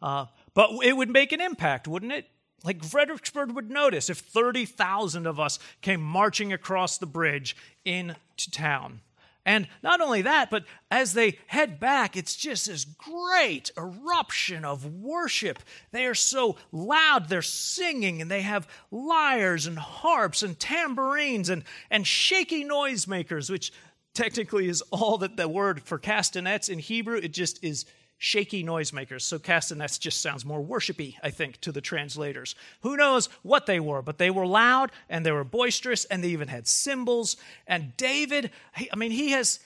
uh, 0.00 0.26
but 0.54 0.70
it 0.82 0.96
would 0.96 1.10
make 1.10 1.32
an 1.32 1.40
impact, 1.40 1.88
wouldn't 1.88 2.12
it? 2.12 2.26
Like 2.64 2.82
Fredericksburg 2.82 3.52
would 3.52 3.70
notice 3.70 4.08
if 4.08 4.18
30,000 4.18 5.26
of 5.26 5.38
us 5.38 5.58
came 5.82 6.00
marching 6.00 6.52
across 6.52 6.98
the 6.98 7.06
bridge 7.06 7.56
into 7.84 8.50
town. 8.50 9.00
And 9.46 9.68
not 9.82 10.00
only 10.00 10.22
that, 10.22 10.50
but 10.50 10.64
as 10.90 11.12
they 11.12 11.38
head 11.48 11.78
back, 11.78 12.16
it's 12.16 12.34
just 12.34 12.66
this 12.66 12.86
great 12.86 13.70
eruption 13.76 14.64
of 14.64 14.86
worship. 14.86 15.58
They 15.92 16.06
are 16.06 16.14
so 16.14 16.56
loud, 16.72 17.28
they're 17.28 17.42
singing, 17.42 18.22
and 18.22 18.30
they 18.30 18.40
have 18.40 18.66
lyres 18.90 19.66
and 19.66 19.78
harps 19.78 20.42
and 20.42 20.58
tambourines 20.58 21.50
and, 21.50 21.64
and 21.90 22.06
shaky 22.06 22.64
noisemakers, 22.64 23.50
which 23.50 23.70
technically 24.14 24.68
is 24.68 24.82
all 24.90 25.18
that 25.18 25.36
the 25.36 25.46
word 25.46 25.82
for 25.82 25.98
castanets 25.98 26.70
in 26.70 26.78
Hebrew, 26.78 27.16
it 27.16 27.32
just 27.32 27.62
is 27.62 27.84
shaky 28.24 28.64
noisemakers. 28.64 29.20
So 29.20 29.38
castanets 29.38 29.98
just 29.98 30.22
sounds 30.22 30.46
more 30.46 30.62
worshipy, 30.62 31.14
I 31.22 31.30
think, 31.30 31.60
to 31.60 31.70
the 31.70 31.82
translators. 31.82 32.54
Who 32.80 32.96
knows 32.96 33.28
what 33.42 33.66
they 33.66 33.78
were, 33.78 34.00
but 34.00 34.16
they 34.16 34.30
were 34.30 34.46
loud 34.46 34.90
and 35.10 35.26
they 35.26 35.30
were 35.30 35.44
boisterous 35.44 36.06
and 36.06 36.24
they 36.24 36.28
even 36.28 36.48
had 36.48 36.66
cymbals. 36.66 37.36
And 37.66 37.94
David, 37.98 38.50
I 38.90 38.96
mean, 38.96 39.10
he 39.10 39.32
has 39.32 39.60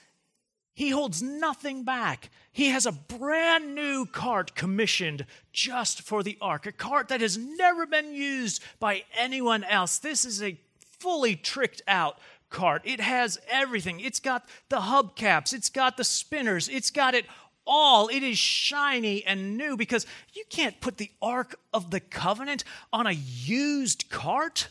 he 0.73 0.91
holds 0.91 1.21
nothing 1.21 1.83
back. 1.83 2.29
He 2.51 2.69
has 2.69 2.85
a 2.85 2.93
brand 2.93 3.75
new 3.75 4.05
cart 4.05 4.55
commissioned 4.55 5.25
just 5.51 6.01
for 6.01 6.23
the 6.23 6.37
ark, 6.41 6.65
a 6.65 6.71
cart 6.71 7.09
that 7.09 7.19
has 7.19 7.37
never 7.37 7.85
been 7.85 8.13
used 8.13 8.63
by 8.79 9.03
anyone 9.17 9.63
else. 9.65 9.99
This 9.99 10.23
is 10.23 10.41
a 10.41 10.57
fully 10.99 11.35
tricked 11.35 11.81
out 11.85 12.17
cart. 12.49 12.81
It 12.85 13.01
has 13.01 13.37
everything. 13.49 13.99
It's 13.99 14.19
got 14.19 14.47
the 14.69 14.79
hubcaps, 14.79 15.53
it's 15.53 15.69
got 15.69 15.97
the 15.97 16.03
spinners, 16.03 16.69
it's 16.69 16.91
got 16.91 17.13
it 17.13 17.25
all. 17.69 18.09
It 18.09 18.23
is 18.23 18.37
shiny 18.37 19.23
and 19.23 19.55
new 19.55 19.77
because 19.77 20.05
you 20.33 20.43
can't 20.49 20.81
put 20.81 20.97
the 20.97 21.11
Ark 21.21 21.57
of 21.71 21.91
the 21.91 22.01
Covenant 22.01 22.63
on 22.91 23.07
a 23.07 23.11
used 23.11 24.09
cart. 24.09 24.67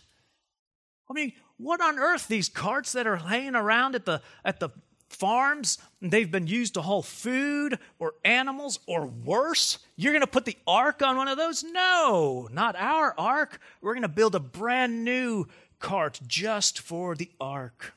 I 1.08 1.14
mean, 1.14 1.32
what 1.56 1.80
on 1.80 1.98
earth 1.98 2.28
these 2.28 2.48
carts 2.48 2.92
that 2.92 3.06
are 3.06 3.20
laying 3.20 3.54
around 3.54 3.94
at 3.94 4.04
the 4.04 4.20
at 4.44 4.60
the 4.60 4.70
farms 5.08 5.78
they've 6.02 6.30
been 6.30 6.46
used 6.46 6.74
to 6.74 6.82
haul 6.82 7.02
food 7.02 7.78
or 7.98 8.14
animals 8.24 8.78
or 8.86 9.06
worse 9.06 9.78
you're 9.96 10.12
going 10.12 10.20
to 10.20 10.26
put 10.26 10.44
the 10.44 10.56
ark 10.66 11.00
on 11.00 11.16
one 11.16 11.28
of 11.28 11.38
those 11.38 11.64
no 11.64 12.46
not 12.52 12.76
our 12.76 13.14
ark 13.18 13.58
we're 13.80 13.94
going 13.94 14.02
to 14.02 14.08
build 14.08 14.34
a 14.34 14.40
brand 14.40 15.04
new 15.04 15.46
cart 15.78 16.20
just 16.26 16.78
for 16.78 17.14
the 17.14 17.30
ark 17.40 17.94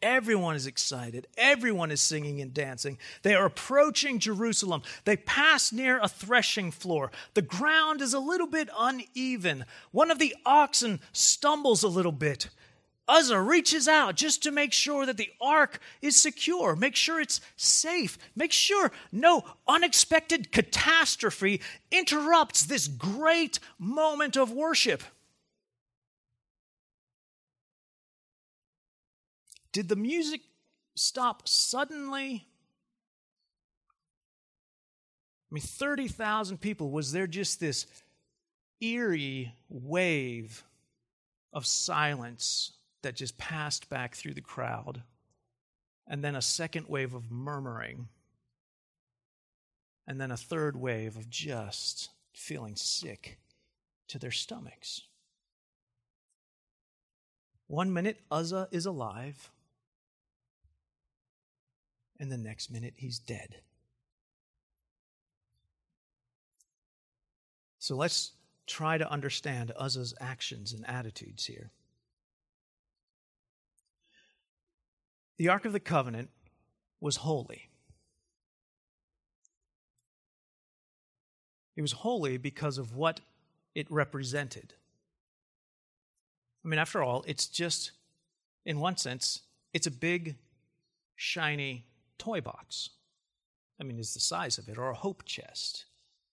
Everyone 0.00 0.54
is 0.54 0.66
excited. 0.66 1.26
Everyone 1.36 1.90
is 1.90 2.00
singing 2.00 2.40
and 2.40 2.54
dancing. 2.54 2.98
They 3.22 3.34
are 3.34 3.46
approaching 3.46 4.20
Jerusalem. 4.20 4.82
They 5.04 5.16
pass 5.16 5.72
near 5.72 5.98
a 5.98 6.08
threshing 6.08 6.70
floor. 6.70 7.10
The 7.34 7.42
ground 7.42 8.00
is 8.00 8.14
a 8.14 8.20
little 8.20 8.46
bit 8.46 8.68
uneven. 8.78 9.64
One 9.90 10.10
of 10.10 10.20
the 10.20 10.36
oxen 10.46 11.00
stumbles 11.12 11.82
a 11.82 11.88
little 11.88 12.12
bit. 12.12 12.48
Uzzah 13.08 13.40
reaches 13.40 13.88
out 13.88 14.14
just 14.14 14.42
to 14.42 14.52
make 14.52 14.72
sure 14.72 15.06
that 15.06 15.16
the 15.16 15.30
ark 15.40 15.80
is 16.02 16.14
secure, 16.14 16.76
make 16.76 16.94
sure 16.94 17.20
it's 17.20 17.40
safe, 17.56 18.18
make 18.36 18.52
sure 18.52 18.92
no 19.10 19.42
unexpected 19.66 20.52
catastrophe 20.52 21.62
interrupts 21.90 22.66
this 22.66 22.86
great 22.86 23.58
moment 23.78 24.36
of 24.36 24.52
worship. 24.52 25.02
Did 29.72 29.88
the 29.88 29.96
music 29.96 30.40
stop 30.96 31.46
suddenly? 31.46 32.46
I 35.50 35.54
mean, 35.54 35.62
30,000 35.62 36.58
people. 36.58 36.90
Was 36.90 37.12
there 37.12 37.26
just 37.26 37.60
this 37.60 37.86
eerie 38.80 39.54
wave 39.68 40.62
of 41.52 41.66
silence 41.66 42.72
that 43.02 43.16
just 43.16 43.38
passed 43.38 43.88
back 43.88 44.14
through 44.14 44.34
the 44.34 44.40
crowd? 44.40 45.02
And 46.06 46.24
then 46.24 46.34
a 46.34 46.42
second 46.42 46.86
wave 46.88 47.14
of 47.14 47.30
murmuring. 47.30 48.08
And 50.06 50.20
then 50.20 50.30
a 50.30 50.36
third 50.36 50.76
wave 50.76 51.16
of 51.16 51.28
just 51.28 52.10
feeling 52.32 52.76
sick 52.76 53.38
to 54.08 54.18
their 54.18 54.30
stomachs. 54.30 55.02
One 57.66 57.92
minute, 57.92 58.20
Uzzah 58.30 58.68
is 58.70 58.86
alive 58.86 59.50
and 62.18 62.30
the 62.30 62.38
next 62.38 62.70
minute 62.70 62.94
he's 62.96 63.18
dead. 63.18 63.56
So 67.78 67.96
let's 67.96 68.32
try 68.66 68.98
to 68.98 69.10
understand 69.10 69.72
Uzzah's 69.76 70.14
actions 70.20 70.72
and 70.72 70.88
attitudes 70.88 71.46
here. 71.46 71.70
The 75.38 75.48
Ark 75.48 75.64
of 75.64 75.72
the 75.72 75.80
Covenant 75.80 76.30
was 77.00 77.16
holy. 77.16 77.70
It 81.76 81.82
was 81.82 81.92
holy 81.92 82.36
because 82.36 82.76
of 82.76 82.96
what 82.96 83.20
it 83.74 83.86
represented. 83.88 84.74
I 86.64 86.68
mean, 86.68 86.80
after 86.80 87.02
all, 87.02 87.24
it's 87.28 87.46
just, 87.46 87.92
in 88.66 88.80
one 88.80 88.96
sense, 88.96 89.42
it's 89.72 89.86
a 89.86 89.92
big, 89.92 90.34
shiny 91.14 91.86
toy 92.18 92.40
box. 92.40 92.90
I 93.80 93.84
mean, 93.84 93.98
is 93.98 94.14
the 94.14 94.20
size 94.20 94.58
of 94.58 94.68
it, 94.68 94.78
or 94.78 94.90
a 94.90 94.94
hope 94.94 95.24
chest 95.24 95.84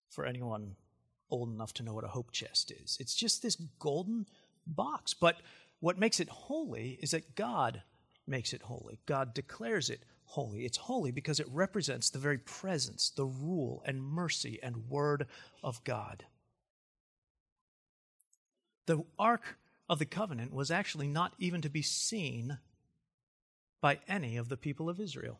for 0.09 0.25
anyone 0.25 0.75
old 1.29 1.53
enough 1.53 1.73
to 1.73 1.83
know 1.83 1.93
what 1.93 2.03
a 2.03 2.09
hope 2.09 2.31
chest 2.31 2.71
is. 2.71 2.97
It's 2.99 3.15
just 3.15 3.41
this 3.41 3.55
golden 3.79 4.25
box. 4.65 5.13
But 5.13 5.37
what 5.79 5.99
makes 5.99 6.19
it 6.19 6.29
holy 6.29 6.97
is 7.01 7.11
that 7.11 7.35
God 7.35 7.81
makes 8.27 8.53
it 8.53 8.61
holy. 8.63 8.99
God 9.05 9.33
declares 9.33 9.89
it 9.89 10.03
holy. 10.25 10.65
It's 10.65 10.77
holy 10.77 11.11
because 11.11 11.39
it 11.39 11.47
represents 11.51 12.09
the 12.09 12.19
very 12.19 12.37
presence, 12.37 13.09
the 13.09 13.25
rule, 13.25 13.83
and 13.85 14.01
mercy 14.01 14.59
and 14.63 14.89
word 14.89 15.27
of 15.63 15.83
God. 15.83 16.25
The 18.87 19.03
Ark 19.17 19.57
of 19.89 19.99
the 19.99 20.05
Covenant 20.05 20.53
was 20.53 20.71
actually 20.71 21.07
not 21.07 21.33
even 21.37 21.61
to 21.61 21.69
be 21.69 21.81
seen 21.81 22.57
by 23.81 23.99
any 24.07 24.37
of 24.37 24.49
the 24.49 24.57
people 24.57 24.89
of 24.89 24.99
Israel 24.99 25.39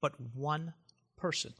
but 0.00 0.14
one 0.34 0.74
person. 1.16 1.52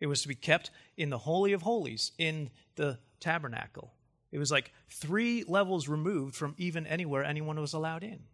It 0.00 0.06
was 0.06 0.22
to 0.22 0.28
be 0.28 0.34
kept 0.34 0.70
in 0.96 1.10
the 1.10 1.18
Holy 1.18 1.52
of 1.52 1.62
Holies, 1.62 2.12
in 2.18 2.50
the 2.76 2.98
tabernacle. 3.20 3.94
It 4.32 4.38
was 4.38 4.50
like 4.50 4.72
three 4.90 5.44
levels 5.46 5.88
removed 5.88 6.34
from 6.34 6.54
even 6.58 6.86
anywhere 6.86 7.24
anyone 7.24 7.58
was 7.60 7.72
allowed 7.72 8.02
in. 8.02 8.24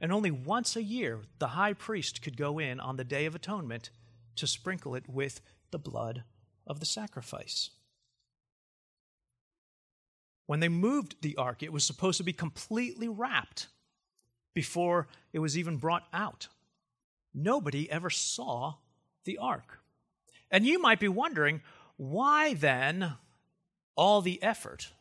And 0.00 0.12
only 0.12 0.30
once 0.30 0.76
a 0.76 0.82
year, 0.82 1.20
the 1.38 1.48
high 1.48 1.72
priest 1.72 2.20
could 2.20 2.36
go 2.36 2.58
in 2.58 2.80
on 2.80 2.96
the 2.96 3.04
Day 3.04 3.24
of 3.26 3.34
Atonement 3.34 3.90
to 4.36 4.46
sprinkle 4.46 4.94
it 4.94 5.08
with 5.08 5.40
the 5.70 5.78
blood 5.78 6.24
of 6.66 6.80
the 6.80 6.86
sacrifice. 6.86 7.70
When 10.46 10.60
they 10.60 10.68
moved 10.68 11.16
the 11.22 11.36
ark, 11.36 11.62
it 11.62 11.72
was 11.72 11.84
supposed 11.84 12.18
to 12.18 12.24
be 12.24 12.32
completely 12.32 13.08
wrapped 13.08 13.68
before 14.54 15.08
it 15.32 15.38
was 15.38 15.56
even 15.56 15.78
brought 15.78 16.06
out 16.12 16.48
nobody 17.34 17.90
ever 17.90 18.10
saw 18.10 18.74
the 19.24 19.38
ark. 19.38 19.80
And 20.50 20.64
you 20.64 20.80
might 20.80 21.00
be 21.00 21.08
wondering, 21.08 21.62
why 21.96 22.54
then 22.54 23.14
all 23.96 24.20
the 24.20 24.42
effort? 24.42 24.92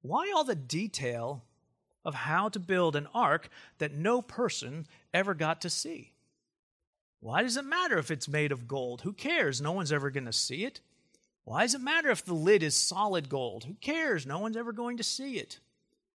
Why 0.00 0.32
all 0.34 0.44
the 0.44 0.54
detail 0.56 1.44
of 2.04 2.14
how 2.14 2.48
to 2.48 2.58
build 2.58 2.96
an 2.96 3.06
ark 3.14 3.48
that 3.78 3.94
no 3.94 4.20
person 4.20 4.86
ever 5.14 5.34
got 5.34 5.60
to 5.60 5.70
see? 5.70 6.12
Why 7.20 7.42
does 7.42 7.56
it 7.56 7.64
matter 7.64 7.98
if 7.98 8.10
it's 8.10 8.28
made 8.28 8.50
of 8.50 8.66
gold? 8.66 9.02
Who 9.02 9.12
cares? 9.12 9.60
No 9.60 9.70
one's 9.70 9.92
ever 9.92 10.10
going 10.10 10.26
to 10.26 10.32
see 10.32 10.64
it. 10.64 10.80
Why 11.44 11.62
does 11.62 11.74
it 11.74 11.80
matter 11.80 12.10
if 12.10 12.24
the 12.24 12.34
lid 12.34 12.62
is 12.64 12.76
solid 12.76 13.28
gold? 13.28 13.64
Who 13.64 13.74
cares? 13.74 14.26
No 14.26 14.40
one's 14.40 14.56
ever 14.56 14.72
going 14.72 14.96
to 14.96 15.04
see 15.04 15.38
it. 15.38 15.60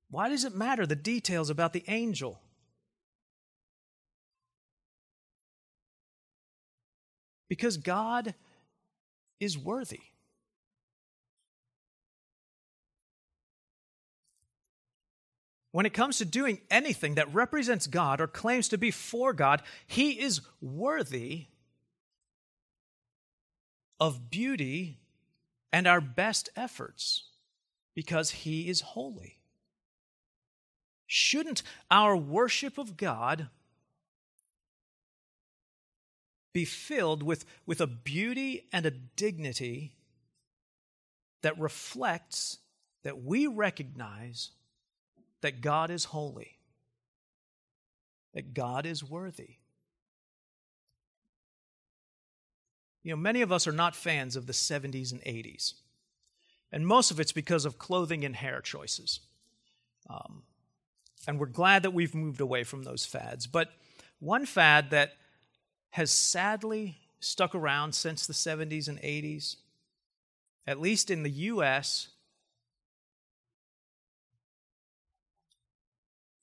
Why 0.10 0.28
does 0.30 0.44
it 0.44 0.56
matter 0.56 0.86
the 0.86 0.96
details 0.96 1.50
about 1.50 1.74
the 1.74 1.84
angel? 1.88 2.42
Because 7.50 7.78
God 7.78 8.34
is 9.40 9.58
worthy. 9.58 10.02
When 15.72 15.86
it 15.86 15.94
comes 15.94 16.18
to 16.18 16.26
doing 16.26 16.62
anything 16.72 17.16
that 17.16 17.34
represents 17.34 17.86
God 17.88 18.20
or 18.20 18.28
claims 18.28 18.68
to 18.70 18.78
be 18.78 18.90
for 18.90 19.32
God, 19.32 19.62
He 19.86 20.20
is 20.20 20.42
worthy 20.60 21.46
of 24.00 24.30
beauty 24.30 24.98
and 25.72 25.86
our 25.86 26.02
best 26.02 26.50
efforts 26.56 27.26
because 27.94 28.32
He 28.32 28.70
is 28.70 28.82
holy. 28.82 29.38
Shouldn't 31.06 31.64
our 31.92 32.18
worship 32.18 32.78
of 32.78 32.98
God 32.98 33.50
be 36.54 36.66
filled 36.66 37.24
with, 37.24 37.46
with 37.66 37.82
a 37.82 37.88
beauty 37.88 38.68
and 38.72 38.86
a 38.86 38.92
dignity 38.92 39.94
that 41.42 41.58
reflects 41.60 42.58
that 43.04 43.24
we 43.24 43.48
recognize 43.48 44.52
that 45.42 45.62
God 45.62 45.90
is 45.90 46.06
holy, 46.06 46.58
that 48.34 48.54
God 48.54 48.86
is 48.86 49.04
worthy? 49.04 49.58
You 53.04 53.12
know, 53.12 53.18
many 53.18 53.42
of 53.42 53.54
us 53.54 53.68
are 53.68 53.72
not 53.72 53.96
fans 53.96 54.36
of 54.36 54.48
the 54.48 54.54
70s 54.54 55.14
and 55.14 55.22
80s. 55.22 55.76
And 56.74 56.86
most 56.86 57.12
of 57.12 57.20
it's 57.20 57.32
because 57.32 57.64
of 57.64 57.78
clothing 57.78 58.26
and 58.26 58.36
hair 58.36 58.60
choices. 58.60 59.22
Um, 60.10 60.44
and 61.26 61.40
we're 61.40 61.46
glad 61.46 61.84
that 61.84 61.94
we've 61.94 62.14
moved 62.14 62.42
away 62.42 62.64
from 62.64 62.84
those 62.84 63.06
fads. 63.06 63.48
But 63.48 63.70
one 64.20 64.46
fad 64.46 64.90
that 64.90 65.14
has 65.98 66.12
sadly 66.12 66.96
stuck 67.20 67.56
around 67.56 67.96
since 67.96 68.28
the 68.28 68.34
70s 68.34 68.88
and 68.88 69.02
80s, 69.02 69.56
at 70.68 70.80
least 70.80 71.10
in 71.10 71.24
the 71.24 71.30
US, 71.32 72.10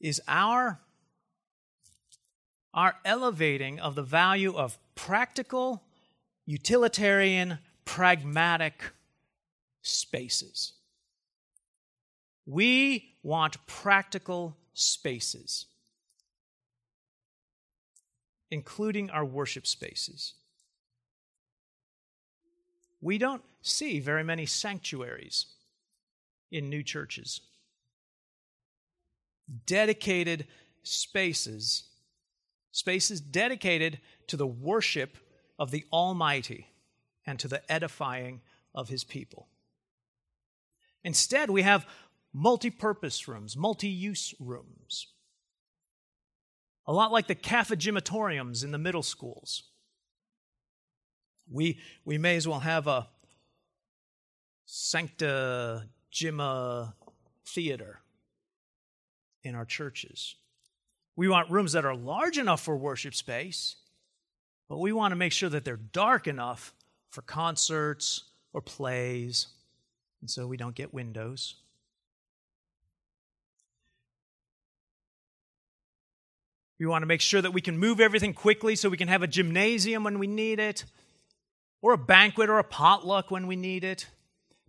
is 0.01 0.21
our, 0.27 0.81
our 2.75 2.97
elevating 3.05 3.79
of 3.79 3.95
the 3.95 4.03
value 4.03 4.57
of 4.57 4.77
practical 4.97 5.85
utilitarian, 6.47 7.59
pragmatic 7.85 8.83
spaces. 9.83 10.73
We 12.45 13.15
want 13.23 13.65
practical 13.69 14.57
spaces, 14.73 15.67
including 18.55 19.11
our 19.11 19.25
worship 19.25 19.67
spaces. 19.67 20.35
We 23.01 23.19
don't 23.19 23.43
see 23.63 23.99
very 23.99 24.23
many 24.23 24.47
sanctuaries 24.47 25.47
in 26.53 26.71
new 26.71 26.85
churches. 26.85 27.41
Dedicated 29.67 30.47
spaces, 30.85 31.89
spaces 32.71 33.21
dedicated 33.21 33.99
to 34.29 34.37
the 34.37 34.47
worship 34.47 35.19
of 35.59 35.73
the 35.73 35.85
Almighty 35.93 36.69
and 37.27 37.41
to 37.41 37.49
the 37.49 37.61
edifying 37.71 38.41
of 38.73 38.89
his 38.89 39.03
people. 39.03 39.49
Instead, 41.03 41.51
we 41.51 41.63
have 41.63 41.89
multi 42.33 42.71
purpose 42.71 43.27
rooms, 43.27 43.57
multi 43.57 43.89
use 43.89 44.33
rooms. 44.39 45.09
A 46.87 46.93
lot 46.93 47.13
like 47.13 47.27
the 47.27 47.35
cafegimatoriums 47.35 48.63
in 48.63 48.71
the 48.71 48.79
middle 48.79 49.03
schools. 49.03 49.65
We, 51.51 51.79
we 52.05 52.19
may 52.19 52.37
as 52.37 52.47
well 52.47 52.61
have 52.61 52.87
a 52.87 53.09
Sancta 54.67 55.85
Gima 56.13 56.95
theater 57.47 58.01
in 59.43 59.55
our 59.55 59.65
churches. 59.65 60.37
We 61.17 61.29
want 61.29 61.51
rooms 61.51 61.73
that 61.73 61.85
are 61.85 61.95
large 61.95 62.39
enough 62.39 62.63
for 62.63 62.77
worship 62.77 63.15
space, 63.15 63.77
but 64.69 64.79
we 64.79 64.93
want 64.93 65.13
to 65.13 65.17
make 65.17 65.33
sure 65.33 65.49
that 65.51 65.65
they're 65.65 65.77
dark 65.77 66.27
enough 66.27 66.75
for 67.11 67.23
concerts 67.23 68.25
or 68.53 68.61
plays, 68.61 69.49
and 70.21 70.31
so 70.31 70.47
we 70.47 70.57
don't 70.57 70.75
get 70.75 70.95
windows. 70.95 71.57
We 76.85 76.89
want 76.89 77.01
to 77.01 77.07
make 77.07 77.23
sure 77.23 77.41
that 77.41 77.55
we 77.55 77.63
can 77.63 77.79
move 77.79 77.99
everything 77.99 78.35
quickly 78.35 78.77
so 78.77 78.91
we 78.91 78.99
can 78.99 79.09
have 79.09 79.23
a 79.23 79.27
gymnasium 79.27 80.05
when 80.05 80.19
we 80.19 80.27
need 80.27 80.61
it, 80.61 80.85
or 81.81 81.95
a 81.95 81.99
banquet 81.99 82.51
or 82.51 82.59
a 82.59 82.65
potluck 82.65 83.31
when 83.31 83.47
we 83.47 83.57
need 83.57 83.85
it, 83.85 84.07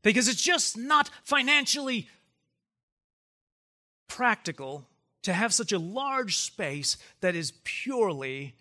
because 0.02 0.30
it's 0.30 0.42
just 0.42 0.78
not 0.78 1.10
financially 1.26 2.08
practical 4.08 4.88
to 5.24 5.34
have 5.34 5.54
such 5.54 5.74
a 5.74 5.78
large 5.78 6.38
space 6.38 6.96
that 7.20 7.36
is 7.36 7.52
purely 7.66 8.56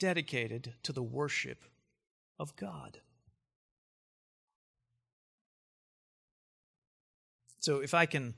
dedicated 0.00 0.72
to 0.82 0.92
the 0.92 1.04
worship 1.04 1.62
of 2.40 2.56
God. 2.56 2.98
So, 7.60 7.78
if 7.78 7.94
I 7.94 8.04
can 8.04 8.34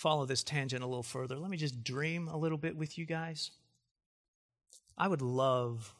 follow 0.00 0.24
this 0.24 0.42
tangent 0.42 0.82
a 0.82 0.86
little 0.86 1.02
further, 1.02 1.36
let 1.36 1.50
me 1.50 1.58
just 1.58 1.84
dream 1.84 2.26
a 2.26 2.36
little 2.36 2.56
bit 2.56 2.74
with 2.74 2.96
you 2.96 3.04
guys. 3.04 3.50
I 4.96 5.06
would 5.06 5.20
love 5.20 5.94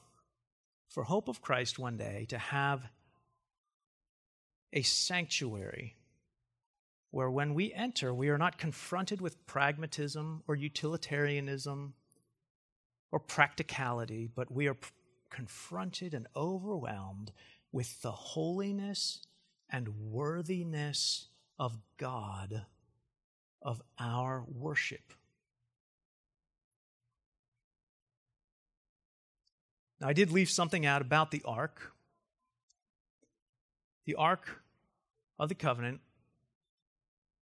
for 0.88 1.02
Hope 1.04 1.28
of 1.28 1.42
Christ 1.42 1.78
one 1.78 1.98
day 1.98 2.24
to 2.30 2.38
have 2.38 2.88
a 4.72 4.80
sanctuary 4.80 5.96
where 7.10 7.30
when 7.30 7.52
we 7.52 7.74
enter, 7.74 8.14
we 8.14 8.30
are 8.30 8.38
not 8.38 8.56
confronted 8.56 9.20
with 9.20 9.46
pragmatism 9.46 10.44
or 10.48 10.56
utilitarianism 10.56 11.92
or 13.12 13.18
practicality, 13.18 14.30
but 14.34 14.50
we 14.50 14.66
are 14.66 14.74
p- 14.74 14.88
confronted 15.28 16.14
and 16.14 16.26
overwhelmed 16.34 17.32
with 17.70 18.00
the 18.00 18.12
holiness 18.12 19.18
and 19.68 19.88
worthiness 20.10 21.28
of 21.58 21.76
God 21.98 22.64
of 23.62 23.82
our 23.98 24.44
worship. 24.46 25.12
Now, 30.00 30.08
I 30.08 30.12
did 30.12 30.30
leave 30.30 30.48
something 30.48 30.86
out 30.86 31.02
about 31.02 31.30
the 31.30 31.42
ark. 31.44 31.92
The 34.06 34.14
ark 34.14 34.62
of 35.38 35.48
the 35.48 35.54
covenant 35.54 36.00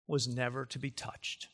was 0.06 0.26
never 0.26 0.64
to 0.66 0.78
be 0.78 0.90
touched. 0.90 1.48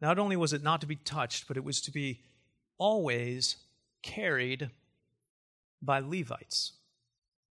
Not 0.00 0.18
only 0.18 0.36
was 0.36 0.52
it 0.52 0.62
not 0.62 0.80
to 0.80 0.86
be 0.86 0.96
touched, 0.96 1.46
but 1.46 1.56
it 1.56 1.64
was 1.64 1.80
to 1.82 1.90
be 1.90 2.20
always 2.78 3.56
carried 4.02 4.70
by 5.82 6.00
Levites, 6.00 6.72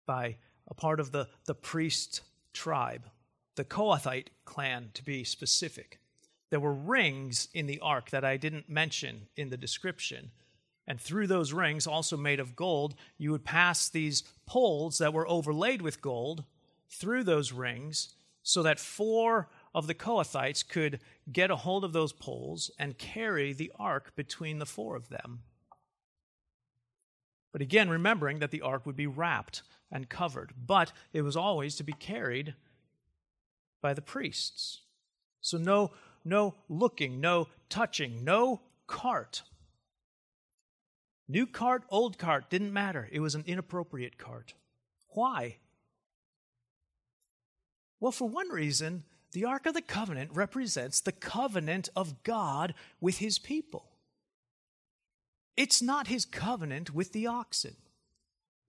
by 0.07 0.37
a 0.69 0.75
part 0.75 1.01
of 1.01 1.13
the, 1.13 1.29
the 1.47 1.55
priest 1.55 2.23
tribe, 2.53 3.07
the 3.57 3.65
Kohathite 3.65 4.29
clan 4.45 4.91
to 4.95 5.05
be 5.05 5.25
specific. 5.25 5.99
There 6.51 6.61
were 6.61 6.75
rings 6.75 7.49
in 7.53 7.67
the 7.67 7.81
ark 7.81 8.11
that 8.11 8.25
I 8.25 8.37
didn't 8.37 8.69
mention 8.69 9.29
in 9.37 9.51
the 9.51 9.57
description. 9.57 10.31
And 10.87 11.01
through 11.01 11.27
those 11.27 11.53
rings, 11.53 11.87
also 11.87 12.17
made 12.17 12.41
of 12.41 12.57
gold, 12.57 12.95
you 13.19 13.31
would 13.33 13.45
pass 13.45 13.89
these 13.89 14.23
poles 14.47 14.99
that 14.99 15.13
were 15.13 15.29
overlaid 15.29 15.83
with 15.83 16.01
gold 16.01 16.45
through 16.89 17.25
those 17.25 17.53
rings 17.53 18.15
so 18.43 18.63
that 18.63 18.81
four 18.81 19.51
of 19.75 19.87
the 19.87 19.95
Kohathites 19.95 20.67
could 20.67 21.01
get 21.31 21.51
a 21.51 21.57
hold 21.57 21.85
of 21.85 21.93
those 21.93 22.13
poles 22.15 22.71
and 22.79 22.97
carry 22.97 23.53
the 23.53 23.71
ark 23.79 24.13
between 24.17 24.59
the 24.59 24.67
four 24.67 24.97
of 24.97 25.11
them. 25.11 25.41
But 27.53 27.63
again, 27.63 27.89
remembering 27.89 28.41
that 28.41 28.51
the 28.51 28.61
ark 28.61 28.85
would 28.87 28.97
be 28.97 29.07
wrapped 29.07 29.63
and 29.91 30.09
covered, 30.09 30.53
but 30.67 30.93
it 31.13 31.23
was 31.23 31.37
always 31.37 31.77
to 31.77 31.83
be 31.83 31.93
carried 31.93 32.55
by 33.81 33.95
the 33.95 34.03
priests. 34.03 34.83
So 35.41 35.57
no, 35.57 35.93
no 36.25 36.55
looking, 36.69 37.21
no 37.21 37.49
touching, 37.69 38.25
no 38.25 38.61
cart. 38.87 39.43
New 41.27 41.47
cart, 41.47 41.85
old 41.91 42.19
cart, 42.19 42.51
didn't 42.51 42.73
matter. 42.73 43.09
It 43.13 43.21
was 43.21 43.35
an 43.35 43.45
inappropriate 43.47 44.19
cart. 44.19 44.55
Why? 45.09 45.57
Well, 48.01 48.13
for 48.13 48.29
one 48.29 48.49
reason, 48.49 49.05
the 49.33 49.45
Ark 49.45 49.67
of 49.67 49.75
the 49.75 49.83
Covenant 49.83 50.31
represents 50.33 51.01
the 51.01 51.13
covenant 51.13 51.89
of 51.95 52.23
God 52.23 52.75
with 53.01 53.19
his 53.19 53.39
people. 53.39 53.87
It's 55.59 55.83
not 55.83 56.07
his 56.07 56.25
covenant 56.25 56.95
with 56.95 57.13
the 57.13 57.27
oxen. 57.27 57.75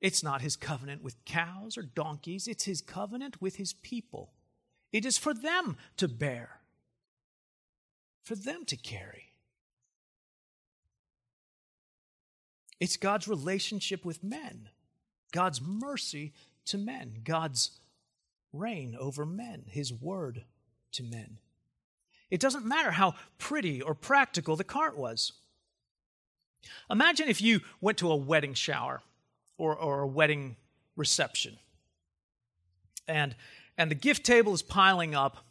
It's 0.01 0.23
not 0.23 0.41
his 0.41 0.55
covenant 0.55 1.03
with 1.03 1.23
cows 1.23 1.77
or 1.77 1.83
donkeys. 1.83 2.47
It's 2.47 2.63
his 2.63 2.81
covenant 2.81 3.39
with 3.39 3.57
his 3.57 3.73
people. 3.73 4.31
It 4.91 5.05
is 5.05 5.15
for 5.15 5.35
them 5.35 5.77
to 5.97 6.07
bear, 6.07 6.61
for 8.23 8.33
them 8.33 8.65
to 8.65 8.75
carry. 8.75 9.33
It's 12.79 12.97
God's 12.97 13.27
relationship 13.27 14.03
with 14.03 14.23
men, 14.23 14.69
God's 15.31 15.61
mercy 15.61 16.33
to 16.65 16.79
men, 16.79 17.19
God's 17.23 17.69
reign 18.51 18.97
over 18.99 19.27
men, 19.27 19.65
his 19.67 19.93
word 19.93 20.43
to 20.93 21.03
men. 21.03 21.37
It 22.31 22.39
doesn't 22.39 22.65
matter 22.65 22.89
how 22.89 23.13
pretty 23.37 23.79
or 23.79 23.93
practical 23.93 24.55
the 24.55 24.63
cart 24.63 24.97
was. 24.97 25.33
Imagine 26.89 27.29
if 27.29 27.41
you 27.41 27.61
went 27.81 27.97
to 27.99 28.11
a 28.11 28.15
wedding 28.15 28.53
shower 28.53 29.01
or, 29.57 29.75
or 29.75 30.01
a 30.01 30.07
wedding 30.07 30.55
reception. 30.95 31.57
And, 33.07 33.35
and 33.77 33.89
the 33.89 33.95
gift 33.95 34.25
table 34.25 34.53
is 34.53 34.61
piling 34.61 35.15
up, 35.15 35.45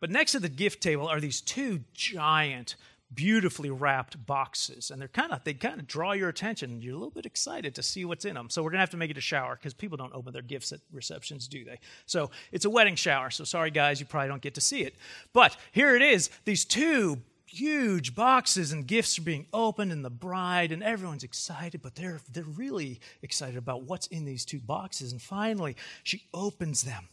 but 0.00 0.10
next 0.10 0.32
to 0.32 0.40
the 0.40 0.48
gift 0.48 0.82
table 0.82 1.06
are 1.08 1.20
these 1.20 1.40
two 1.40 1.80
giant, 1.92 2.76
beautifully 3.12 3.70
wrapped 3.70 4.24
boxes. 4.24 4.90
And 4.90 5.00
they're 5.00 5.08
kind 5.08 5.32
of 5.32 5.44
they 5.44 5.52
kind 5.54 5.80
of 5.80 5.86
draw 5.86 6.12
your 6.12 6.28
attention. 6.28 6.80
You're 6.80 6.94
a 6.94 6.98
little 6.98 7.10
bit 7.10 7.26
excited 7.26 7.74
to 7.74 7.82
see 7.82 8.04
what's 8.04 8.24
in 8.24 8.34
them. 8.34 8.48
So 8.48 8.62
we're 8.62 8.70
gonna 8.70 8.80
have 8.80 8.90
to 8.90 8.96
make 8.96 9.10
it 9.10 9.18
a 9.18 9.22
shower 9.22 9.56
because 9.56 9.74
people 9.74 9.96
don't 9.96 10.14
open 10.14 10.32
their 10.32 10.42
gifts 10.42 10.72
at 10.72 10.80
receptions, 10.92 11.48
do 11.48 11.64
they? 11.64 11.78
So 12.06 12.30
it's 12.52 12.64
a 12.64 12.70
wedding 12.70 12.94
shower. 12.94 13.30
So 13.30 13.44
sorry 13.44 13.70
guys, 13.70 14.00
you 14.00 14.06
probably 14.06 14.28
don't 14.28 14.42
get 14.42 14.54
to 14.54 14.60
see 14.60 14.82
it. 14.82 14.94
But 15.32 15.56
here 15.72 15.96
it 15.96 16.02
is, 16.02 16.30
these 16.44 16.64
two 16.64 17.18
huge 17.52 18.14
boxes 18.14 18.70
and 18.72 18.86
gifts 18.86 19.18
are 19.18 19.22
being 19.22 19.46
opened 19.52 19.90
and 19.90 20.04
the 20.04 20.10
bride 20.10 20.70
and 20.70 20.84
everyone's 20.84 21.24
excited 21.24 21.82
but 21.82 21.96
they're 21.96 22.20
they're 22.32 22.44
really 22.44 23.00
excited 23.22 23.56
about 23.56 23.82
what's 23.82 24.06
in 24.06 24.24
these 24.24 24.44
two 24.44 24.60
boxes. 24.60 25.10
And 25.10 25.20
finally 25.20 25.76
she 26.04 26.22
opens 26.32 26.82
them. 26.82 27.08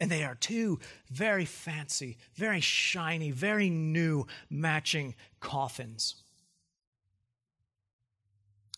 And 0.00 0.10
they 0.10 0.24
are 0.24 0.34
two 0.34 0.80
very 1.10 1.44
fancy 1.44 2.16
very 2.34 2.60
shiny 2.60 3.30
very 3.30 3.68
new 3.68 4.26
matching 4.48 5.14
coffins. 5.38 6.16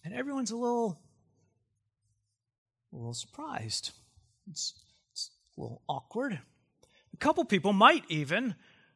And 0.05 0.13
everyone's 0.13 0.51
a 0.51 0.57
little 0.57 0.99
a 2.93 2.97
little 2.97 3.15
surprised. 3.15 3.93
It's, 4.51 4.75
it's 5.13 5.31
a 5.57 5.61
little 5.61 5.83
awkward. 5.89 6.41
A 7.13 7.17
couple 7.17 7.45
people 7.45 7.73
might 7.73 8.05
even 8.09 8.55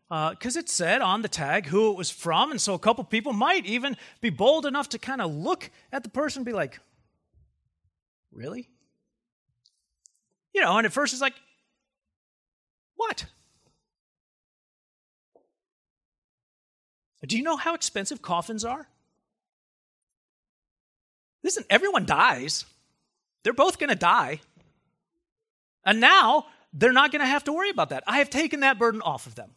because 0.09 0.57
uh, 0.57 0.61
it 0.61 0.71
said 0.71 1.03
on 1.03 1.21
the 1.21 1.29
tag 1.29 1.67
who 1.67 1.91
it 1.91 1.97
was 1.97 2.11
from, 2.11 2.51
and 2.51 2.61
so 2.61 2.73
a 2.73 2.79
couple 2.79 3.05
people 3.05 3.35
might 3.35 3.67
even 3.67 3.97
be 4.21 4.31
bold 4.31 4.65
enough 4.65 4.89
to 4.91 4.99
kind 4.99 5.21
of 5.21 5.35
look 5.35 5.71
at 5.93 6.03
the 6.03 6.09
person 6.09 6.41
and 6.41 6.47
be 6.47 6.53
like, 6.53 6.81
Really? 8.33 8.69
You 10.55 10.63
know, 10.63 10.77
and 10.79 10.87
at 10.87 10.93
first 10.93 11.13
it's 11.13 11.21
like, 11.21 11.35
What? 12.97 13.27
Do 17.27 17.37
you 17.37 17.43
know 17.43 17.57
how 17.57 17.75
expensive 17.75 18.23
coffins 18.23 18.65
are? 18.65 18.89
Listen, 21.43 21.65
everyone 21.69 22.07
dies. 22.07 22.65
They're 23.43 23.53
both 23.53 23.79
going 23.79 23.91
to 23.91 23.97
die. 23.97 24.41
And 25.85 26.01
now 26.01 26.47
they're 26.73 26.93
not 26.93 27.13
going 27.13 27.21
to 27.21 27.27
have 27.27 27.45
to 27.45 27.53
worry 27.53 27.71
about 27.71 27.91
that. 27.91 28.05
I 28.07 28.19
have 28.19 28.31
taken 28.31 28.61
that 28.61 28.79
burden 28.79 29.03
off 29.03 29.27
of 29.27 29.35
them. 29.35 29.51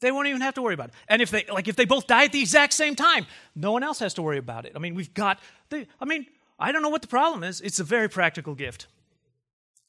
They 0.00 0.12
won't 0.12 0.28
even 0.28 0.40
have 0.40 0.54
to 0.54 0.62
worry 0.62 0.74
about 0.74 0.88
it. 0.88 0.94
And 1.08 1.22
if 1.22 1.30
they 1.30 1.44
like 1.50 1.68
if 1.68 1.76
they 1.76 1.84
both 1.84 2.06
die 2.06 2.24
at 2.24 2.32
the 2.32 2.40
exact 2.40 2.72
same 2.72 2.94
time, 2.94 3.26
no 3.54 3.72
one 3.72 3.82
else 3.82 3.98
has 4.00 4.14
to 4.14 4.22
worry 4.22 4.38
about 4.38 4.66
it. 4.66 4.72
I 4.74 4.78
mean, 4.78 4.94
we've 4.94 5.14
got 5.14 5.38
the 5.70 5.86
I 6.00 6.04
mean, 6.04 6.26
I 6.58 6.72
don't 6.72 6.82
know 6.82 6.88
what 6.88 7.02
the 7.02 7.08
problem 7.08 7.42
is. 7.44 7.60
It's 7.60 7.80
a 7.80 7.84
very 7.84 8.08
practical 8.08 8.54
gift. 8.54 8.86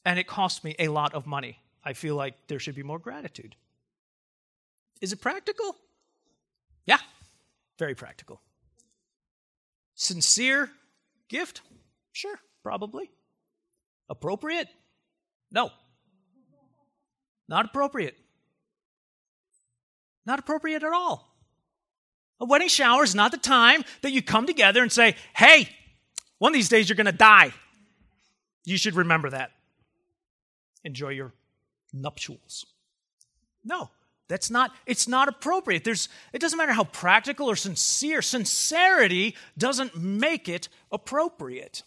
And 0.05 0.19
it 0.19 0.27
cost 0.27 0.63
me 0.63 0.75
a 0.77 0.87
lot 0.87 1.13
of 1.13 1.25
money. 1.25 1.59
I 1.83 1.93
feel 1.93 2.15
like 2.15 2.35
there 2.47 2.59
should 2.59 2.75
be 2.75 2.83
more 2.83 2.99
gratitude. 2.99 3.55
Is 5.01 5.11
it 5.11 5.21
practical? 5.21 5.75
Yeah, 6.85 6.99
very 7.77 7.95
practical. 7.95 8.41
Sincere 9.95 10.69
gift? 11.27 11.61
Sure, 12.11 12.39
probably. 12.63 13.09
Appropriate? 14.09 14.67
No. 15.51 15.71
Not 17.47 17.65
appropriate. 17.65 18.17
Not 20.25 20.39
appropriate 20.39 20.83
at 20.83 20.93
all. 20.93 21.31
A 22.39 22.45
wedding 22.45 22.67
shower 22.67 23.03
is 23.03 23.15
not 23.15 23.31
the 23.31 23.38
time 23.38 23.83
that 24.01 24.11
you 24.11 24.21
come 24.21 24.45
together 24.45 24.81
and 24.81 24.91
say, 24.91 25.15
hey, 25.35 25.69
one 26.38 26.51
of 26.51 26.53
these 26.53 26.69
days 26.69 26.89
you're 26.89 26.95
going 26.95 27.05
to 27.05 27.11
die. 27.11 27.53
You 28.65 28.77
should 28.77 28.95
remember 28.95 29.29
that. 29.29 29.51
Enjoy 30.83 31.09
your 31.09 31.33
nuptials. 31.93 32.65
No, 33.63 33.89
that's 34.27 34.49
not, 34.49 34.71
it's 34.85 35.07
not 35.07 35.27
appropriate. 35.27 35.83
There's, 35.83 36.09
it 36.33 36.39
doesn't 36.39 36.57
matter 36.57 36.73
how 36.73 36.83
practical 36.83 37.49
or 37.49 37.55
sincere, 37.55 38.21
sincerity 38.21 39.35
doesn't 39.57 39.95
make 39.95 40.49
it 40.49 40.67
appropriate. 40.91 41.83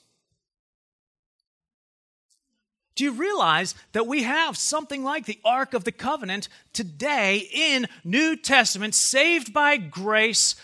Do 2.99 3.05
you 3.05 3.13
realize 3.13 3.77
that 3.93 4.09
we 4.09 4.25
have 4.25 4.57
something 4.57 5.05
like 5.05 5.25
the 5.25 5.39
Ark 5.45 5.73
of 5.73 5.85
the 5.85 5.93
Covenant 5.93 6.49
today 6.73 7.49
in 7.53 7.87
New 8.03 8.35
Testament, 8.35 8.93
saved 8.93 9.53
by 9.53 9.77
grace 9.77 10.57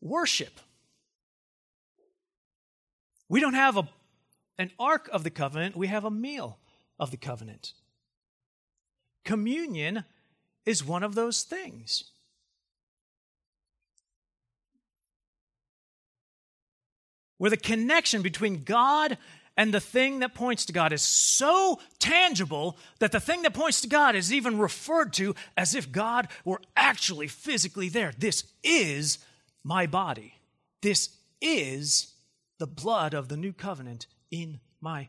worship? 0.00 0.60
We 3.28 3.40
don't 3.40 3.54
have 3.54 3.76
a, 3.76 3.88
an 4.58 4.70
Ark 4.78 5.08
of 5.12 5.24
the 5.24 5.30
Covenant, 5.30 5.76
we 5.76 5.88
have 5.88 6.04
a 6.04 6.10
meal 6.10 6.56
of 7.00 7.10
the 7.10 7.16
covenant. 7.16 7.72
Communion 9.24 10.04
is 10.64 10.84
one 10.84 11.02
of 11.02 11.16
those 11.16 11.42
things. 11.42 12.04
Where 17.38 17.50
the 17.50 17.56
connection 17.56 18.22
between 18.22 18.62
God 18.62 19.18
and 19.56 19.72
the 19.72 19.80
thing 19.80 20.20
that 20.20 20.34
points 20.34 20.64
to 20.66 20.72
God 20.72 20.92
is 20.92 21.02
so 21.02 21.78
tangible 21.98 22.78
that 23.00 23.12
the 23.12 23.20
thing 23.20 23.42
that 23.42 23.54
points 23.54 23.82
to 23.82 23.88
God 23.88 24.14
is 24.14 24.32
even 24.32 24.58
referred 24.58 25.12
to 25.14 25.34
as 25.56 25.74
if 25.74 25.92
God 25.92 26.28
were 26.44 26.60
actually 26.74 27.28
physically 27.28 27.88
there. 27.88 28.12
This 28.16 28.44
is 28.62 29.18
my 29.62 29.86
body. 29.86 30.34
This 30.80 31.10
is 31.40 32.14
the 32.58 32.66
blood 32.66 33.12
of 33.12 33.28
the 33.28 33.36
new 33.36 33.52
covenant 33.52 34.06
in 34.30 34.60
my 34.80 35.08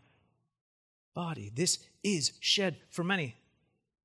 body. 1.13 1.51
This 1.53 1.79
is 2.03 2.33
shed 2.39 2.77
for 2.89 3.03
many. 3.03 3.35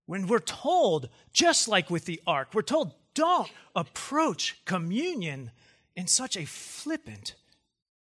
When 0.06 0.26
we're 0.26 0.38
told, 0.38 1.08
just 1.32 1.68
like 1.68 1.90
with 1.90 2.04
the 2.04 2.20
ark, 2.26 2.48
we're 2.54 2.62
told, 2.62 2.94
don't 3.14 3.50
approach 3.74 4.64
communion 4.64 5.50
in 5.96 6.06
such 6.06 6.36
a 6.36 6.44
flippant 6.44 7.34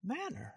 manner 0.05 0.55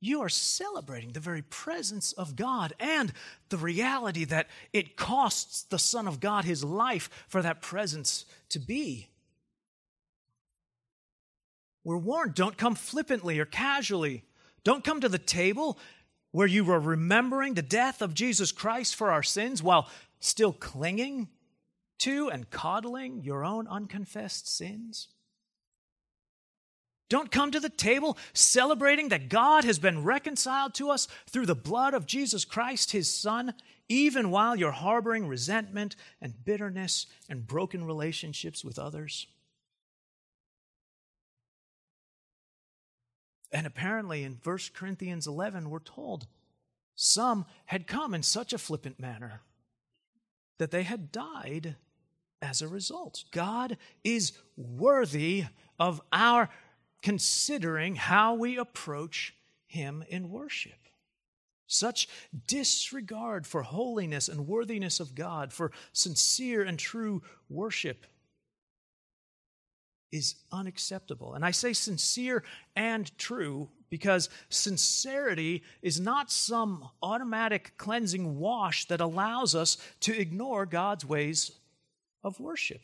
you 0.00 0.20
are 0.20 0.28
celebrating 0.28 1.12
the 1.12 1.20
very 1.20 1.42
presence 1.42 2.12
of 2.12 2.36
God 2.36 2.72
and 2.78 3.12
the 3.48 3.56
reality 3.56 4.24
that 4.26 4.48
it 4.72 4.96
costs 4.96 5.62
the 5.62 5.78
Son 5.78 6.06
of 6.06 6.20
God 6.20 6.44
his 6.44 6.62
life 6.62 7.10
for 7.28 7.42
that 7.42 7.62
presence 7.62 8.24
to 8.50 8.58
be. 8.58 9.08
We're 11.82 11.96
warned 11.96 12.34
don't 12.34 12.56
come 12.56 12.74
flippantly 12.74 13.38
or 13.38 13.44
casually. 13.44 14.24
Don't 14.62 14.84
come 14.84 15.00
to 15.00 15.08
the 15.08 15.18
table 15.18 15.78
where 16.30 16.46
you 16.46 16.70
are 16.70 16.80
remembering 16.80 17.54
the 17.54 17.62
death 17.62 18.02
of 18.02 18.14
Jesus 18.14 18.52
Christ 18.52 18.94
for 18.94 19.10
our 19.10 19.22
sins 19.22 19.62
while 19.62 19.88
still 20.20 20.52
clinging 20.52 21.28
to 21.98 22.28
and 22.28 22.50
coddling 22.50 23.22
your 23.22 23.44
own 23.44 23.66
unconfessed 23.66 24.46
sins. 24.54 25.08
Don't 27.08 27.30
come 27.30 27.50
to 27.50 27.60
the 27.60 27.70
table 27.70 28.18
celebrating 28.34 29.08
that 29.08 29.28
God 29.28 29.64
has 29.64 29.78
been 29.78 30.04
reconciled 30.04 30.74
to 30.74 30.90
us 30.90 31.08
through 31.28 31.46
the 31.46 31.54
blood 31.54 31.94
of 31.94 32.06
Jesus 32.06 32.44
Christ, 32.44 32.92
his 32.92 33.10
Son, 33.10 33.54
even 33.88 34.30
while 34.30 34.56
you're 34.56 34.72
harboring 34.72 35.26
resentment 35.26 35.96
and 36.20 36.44
bitterness 36.44 37.06
and 37.28 37.46
broken 37.46 37.84
relationships 37.84 38.62
with 38.64 38.78
others. 38.78 39.26
And 43.50 43.66
apparently 43.66 44.24
in 44.24 44.38
1 44.44 44.58
Corinthians 44.74 45.26
11, 45.26 45.70
we're 45.70 45.78
told 45.78 46.26
some 46.94 47.46
had 47.66 47.86
come 47.86 48.12
in 48.12 48.22
such 48.22 48.52
a 48.52 48.58
flippant 48.58 49.00
manner 49.00 49.40
that 50.58 50.70
they 50.70 50.82
had 50.82 51.10
died 51.10 51.76
as 52.42 52.60
a 52.60 52.68
result. 52.68 53.24
God 53.30 53.78
is 54.04 54.32
worthy 54.56 55.44
of 55.78 56.00
our 56.12 56.50
considering 57.02 57.96
how 57.96 58.34
we 58.34 58.58
approach 58.58 59.34
Him 59.66 60.04
in 60.08 60.30
worship. 60.30 60.78
Such 61.66 62.08
disregard 62.46 63.46
for 63.46 63.62
holiness 63.62 64.28
and 64.28 64.46
worthiness 64.46 65.00
of 65.00 65.14
God, 65.14 65.52
for 65.52 65.70
sincere 65.92 66.62
and 66.62 66.78
true 66.78 67.22
worship, 67.50 68.06
is 70.10 70.36
unacceptable. 70.50 71.34
And 71.34 71.44
I 71.44 71.50
say 71.50 71.74
sincere 71.74 72.42
and 72.74 73.16
true 73.18 73.68
because 73.90 74.28
sincerity 74.48 75.62
is 75.82 76.00
not 76.00 76.30
some 76.30 76.88
automatic 77.02 77.72
cleansing 77.76 78.38
wash 78.38 78.86
that 78.86 79.00
allows 79.00 79.54
us 79.54 79.76
to 80.00 80.18
ignore 80.18 80.66
God's 80.66 81.04
ways 81.04 81.52
of 82.22 82.40
worship. 82.40 82.80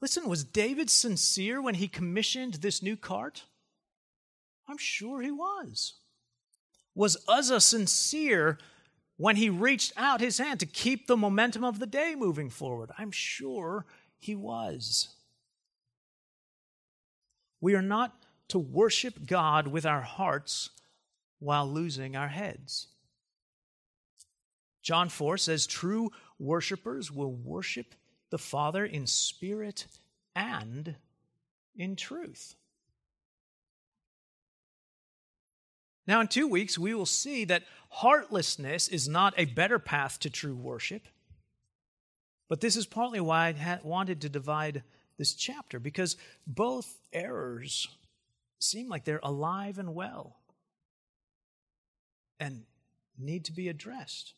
Listen, 0.00 0.28
was 0.28 0.44
David 0.44 0.88
sincere 0.88 1.60
when 1.60 1.74
he 1.74 1.88
commissioned 1.88 2.54
this 2.54 2.82
new 2.82 2.96
cart? 2.96 3.44
I'm 4.68 4.78
sure 4.78 5.20
he 5.20 5.30
was. 5.30 5.94
Was 6.94 7.22
Uzzah 7.28 7.60
sincere 7.60 8.58
when 9.16 9.36
he 9.36 9.50
reached 9.50 9.92
out 9.96 10.20
his 10.20 10.38
hand 10.38 10.60
to 10.60 10.66
keep 10.66 11.06
the 11.06 11.16
momentum 11.16 11.64
of 11.64 11.78
the 11.78 11.86
day 11.86 12.14
moving 12.16 12.48
forward? 12.48 12.90
I'm 12.96 13.10
sure 13.10 13.84
he 14.18 14.34
was. 14.34 15.08
We 17.60 17.74
are 17.74 17.82
not 17.82 18.14
to 18.48 18.58
worship 18.58 19.26
God 19.26 19.68
with 19.68 19.84
our 19.84 20.00
hearts 20.00 20.70
while 21.38 21.70
losing 21.70 22.16
our 22.16 22.28
heads. 22.28 22.88
John 24.82 25.08
4 25.08 25.36
says 25.36 25.66
true 25.66 26.10
worshipers 26.38 27.12
will 27.12 27.32
worship 27.32 27.94
the 28.30 28.38
Father 28.38 28.84
in 28.84 29.06
spirit 29.06 29.86
and 30.34 30.94
in 31.76 31.96
truth. 31.96 32.54
Now, 36.06 36.20
in 36.20 36.28
two 36.28 36.48
weeks, 36.48 36.78
we 36.78 36.94
will 36.94 37.06
see 37.06 37.44
that 37.44 37.64
heartlessness 37.90 38.88
is 38.88 39.08
not 39.08 39.34
a 39.36 39.44
better 39.44 39.78
path 39.78 40.18
to 40.20 40.30
true 40.30 40.56
worship. 40.56 41.02
But 42.48 42.60
this 42.60 42.76
is 42.76 42.86
partly 42.86 43.20
why 43.20 43.46
I 43.46 43.52
had 43.52 43.84
wanted 43.84 44.20
to 44.22 44.28
divide 44.28 44.82
this 45.18 45.34
chapter, 45.34 45.78
because 45.78 46.16
both 46.46 46.98
errors 47.12 47.86
seem 48.58 48.88
like 48.88 49.04
they're 49.04 49.20
alive 49.22 49.78
and 49.78 49.94
well 49.94 50.36
and 52.40 52.64
need 53.18 53.44
to 53.44 53.52
be 53.52 53.68
addressed. 53.68 54.34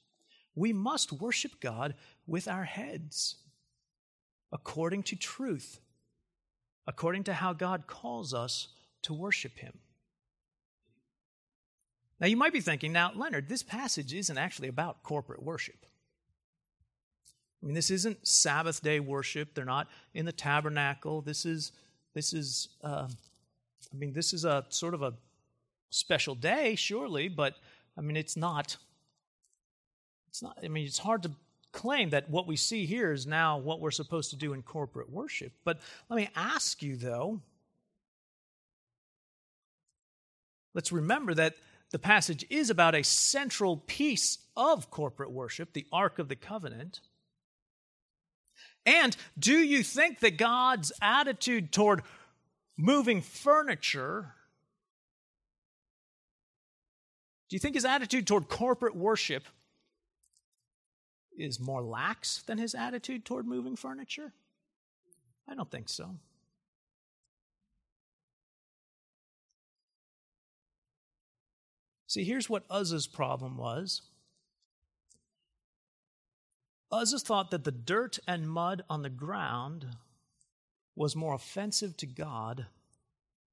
We 0.54 0.72
must 0.72 1.12
worship 1.12 1.60
God 1.60 1.94
with 2.26 2.48
our 2.48 2.64
heads, 2.64 3.36
according 4.52 5.02
to 5.04 5.16
truth, 5.16 5.80
according 6.86 7.24
to 7.24 7.34
how 7.34 7.52
God 7.52 7.86
calls 7.86 8.34
us 8.34 8.68
to 9.02 9.14
worship 9.14 9.58
Him. 9.58 9.78
Now, 12.20 12.28
you 12.28 12.36
might 12.36 12.52
be 12.52 12.60
thinking, 12.60 12.92
now, 12.92 13.10
Leonard, 13.14 13.48
this 13.48 13.62
passage 13.62 14.14
isn't 14.14 14.38
actually 14.38 14.68
about 14.68 15.02
corporate 15.02 15.42
worship. 15.42 15.86
I 17.62 17.66
mean, 17.66 17.74
this 17.74 17.90
isn't 17.90 18.26
Sabbath 18.26 18.82
day 18.82 19.00
worship. 19.00 19.54
They're 19.54 19.64
not 19.64 19.88
in 20.14 20.24
the 20.24 20.32
tabernacle. 20.32 21.20
This 21.20 21.44
is, 21.44 21.72
this 22.14 22.32
is, 22.32 22.68
uh, 22.82 23.08
I 23.92 23.96
mean, 23.96 24.12
this 24.12 24.32
is 24.32 24.44
a 24.44 24.64
sort 24.68 24.94
of 24.94 25.02
a 25.02 25.14
special 25.90 26.34
day, 26.34 26.74
surely, 26.74 27.28
but 27.28 27.54
I 27.96 28.00
mean, 28.00 28.16
it's 28.16 28.36
not. 28.36 28.76
It's 30.28 30.42
not. 30.42 30.58
I 30.62 30.68
mean, 30.68 30.86
it's 30.86 30.98
hard 30.98 31.22
to 31.24 31.30
claim 31.72 32.10
that 32.10 32.30
what 32.30 32.46
we 32.46 32.56
see 32.56 32.86
here 32.86 33.12
is 33.12 33.26
now 33.26 33.58
what 33.58 33.80
we're 33.80 33.90
supposed 33.90 34.30
to 34.30 34.36
do 34.36 34.52
in 34.52 34.62
corporate 34.62 35.10
worship. 35.10 35.52
But 35.64 35.80
let 36.08 36.16
me 36.16 36.28
ask 36.36 36.82
you, 36.82 36.96
though. 36.96 37.40
Let's 40.74 40.92
remember 40.92 41.34
that 41.34 41.56
the 41.90 41.98
passage 41.98 42.44
is 42.48 42.70
about 42.70 42.94
a 42.94 43.02
central 43.02 43.76
piece 43.76 44.38
of 44.56 44.90
corporate 44.90 45.30
worship, 45.30 45.72
the 45.72 45.86
Ark 45.92 46.18
of 46.18 46.28
the 46.28 46.36
Covenant. 46.36 47.00
And 48.84 49.16
do 49.38 49.58
you 49.58 49.82
think 49.82 50.20
that 50.20 50.38
God's 50.38 50.92
attitude 51.00 51.72
toward 51.72 52.02
moving 52.76 53.20
furniture, 53.20 54.34
do 57.48 57.56
you 57.56 57.60
think 57.60 57.74
his 57.74 57.84
attitude 57.84 58.26
toward 58.26 58.48
corporate 58.48 58.96
worship 58.96 59.44
is 61.42 61.58
more 61.58 61.82
lax 61.82 62.42
than 62.42 62.58
his 62.58 62.74
attitude 62.74 63.24
toward 63.24 63.46
moving 63.46 63.76
furniture? 63.76 64.32
I 65.48 65.54
don't 65.54 65.70
think 65.70 65.88
so. 65.88 66.16
See, 72.06 72.24
here's 72.24 72.48
what 72.48 72.64
Uzzah's 72.70 73.06
problem 73.06 73.56
was 73.56 74.02
Uzzah 76.90 77.18
thought 77.18 77.50
that 77.50 77.64
the 77.64 77.72
dirt 77.72 78.18
and 78.28 78.48
mud 78.48 78.84
on 78.88 79.02
the 79.02 79.08
ground 79.08 79.86
was 80.94 81.16
more 81.16 81.34
offensive 81.34 81.96
to 81.96 82.06
God 82.06 82.66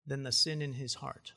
than 0.06 0.24
the 0.24 0.32
sin 0.32 0.62
in 0.62 0.74
his 0.74 0.96
heart. 0.96 1.32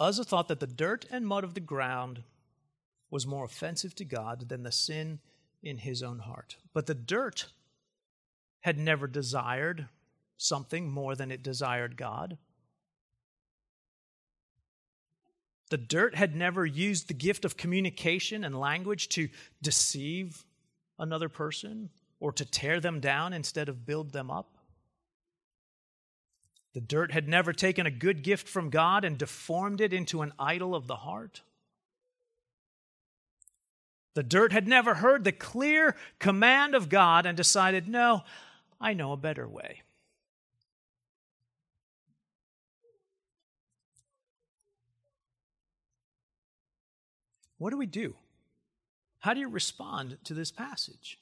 Uzzah 0.00 0.24
thought 0.24 0.48
that 0.48 0.60
the 0.60 0.66
dirt 0.66 1.04
and 1.10 1.26
mud 1.26 1.44
of 1.44 1.54
the 1.54 1.60
ground 1.60 2.22
was 3.14 3.28
more 3.28 3.44
offensive 3.44 3.94
to 3.94 4.04
God 4.04 4.48
than 4.48 4.64
the 4.64 4.72
sin 4.72 5.20
in 5.62 5.78
his 5.78 6.02
own 6.02 6.18
heart. 6.18 6.56
But 6.72 6.86
the 6.86 6.96
dirt 6.96 7.46
had 8.62 8.76
never 8.76 9.06
desired 9.06 9.86
something 10.36 10.90
more 10.90 11.14
than 11.14 11.30
it 11.30 11.40
desired 11.40 11.96
God. 11.96 12.38
The 15.70 15.76
dirt 15.76 16.16
had 16.16 16.34
never 16.34 16.66
used 16.66 17.06
the 17.06 17.14
gift 17.14 17.44
of 17.44 17.56
communication 17.56 18.42
and 18.42 18.58
language 18.58 19.08
to 19.10 19.28
deceive 19.62 20.44
another 20.98 21.28
person 21.28 21.90
or 22.18 22.32
to 22.32 22.44
tear 22.44 22.80
them 22.80 22.98
down 22.98 23.32
instead 23.32 23.68
of 23.68 23.86
build 23.86 24.10
them 24.10 24.28
up. 24.28 24.56
The 26.72 26.80
dirt 26.80 27.12
had 27.12 27.28
never 27.28 27.52
taken 27.52 27.86
a 27.86 27.92
good 27.92 28.24
gift 28.24 28.48
from 28.48 28.70
God 28.70 29.04
and 29.04 29.16
deformed 29.16 29.80
it 29.80 29.92
into 29.92 30.22
an 30.22 30.32
idol 30.36 30.74
of 30.74 30.88
the 30.88 30.96
heart. 30.96 31.42
The 34.14 34.22
dirt 34.22 34.52
had 34.52 34.68
never 34.68 34.94
heard 34.94 35.24
the 35.24 35.32
clear 35.32 35.96
command 36.18 36.74
of 36.74 36.88
God 36.88 37.26
and 37.26 37.36
decided, 37.36 37.88
no, 37.88 38.22
I 38.80 38.94
know 38.94 39.12
a 39.12 39.16
better 39.16 39.48
way. 39.48 39.82
What 47.58 47.70
do 47.70 47.76
we 47.76 47.86
do? 47.86 48.14
How 49.20 49.34
do 49.34 49.40
you 49.40 49.48
respond 49.48 50.18
to 50.24 50.34
this 50.34 50.50
passage? 50.50 51.18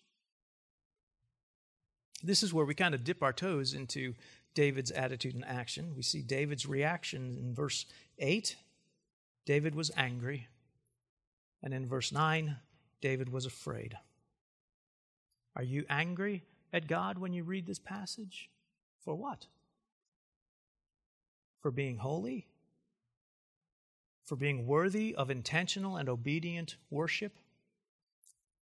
This 2.22 2.42
is 2.42 2.52
where 2.52 2.64
we 2.64 2.74
kind 2.74 2.94
of 2.94 3.05
dip 3.05 3.22
our 3.22 3.33
toes 3.33 3.74
into 3.74 4.14
David's 4.55 4.90
attitude 4.90 5.35
and 5.35 5.44
action. 5.44 5.94
We 5.96 6.02
see 6.02 6.20
David's 6.20 6.66
reaction 6.66 7.38
in 7.38 7.55
verse 7.55 7.87
8. 8.18 8.57
David 9.46 9.74
was 9.74 9.90
angry. 9.96 10.48
And 11.62 11.72
in 11.72 11.87
verse 11.87 12.12
9, 12.12 12.57
David 13.02 13.28
was 13.28 13.44
afraid. 13.44 13.98
Are 15.54 15.62
you 15.62 15.84
angry 15.90 16.44
at 16.72 16.88
God 16.88 17.18
when 17.18 17.34
you 17.34 17.44
read 17.44 17.66
this 17.66 17.78
passage? 17.78 18.48
For 19.04 19.14
what? 19.14 19.48
For 21.60 21.70
being 21.70 21.98
holy? 21.98 22.46
for 24.24 24.36
being 24.36 24.66
worthy 24.66 25.14
of 25.14 25.30
intentional 25.30 25.96
and 25.96 26.08
obedient 26.08 26.76
worship, 26.90 27.32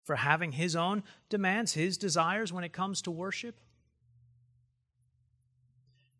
for 0.06 0.16
having 0.16 0.54
his 0.54 0.78
own 0.78 1.04
demands, 1.28 1.74
his 1.74 1.98
desires 1.98 2.54
when 2.54 2.64
it 2.64 2.72
comes 2.72 3.02
to 3.02 3.12
worship. 3.12 3.60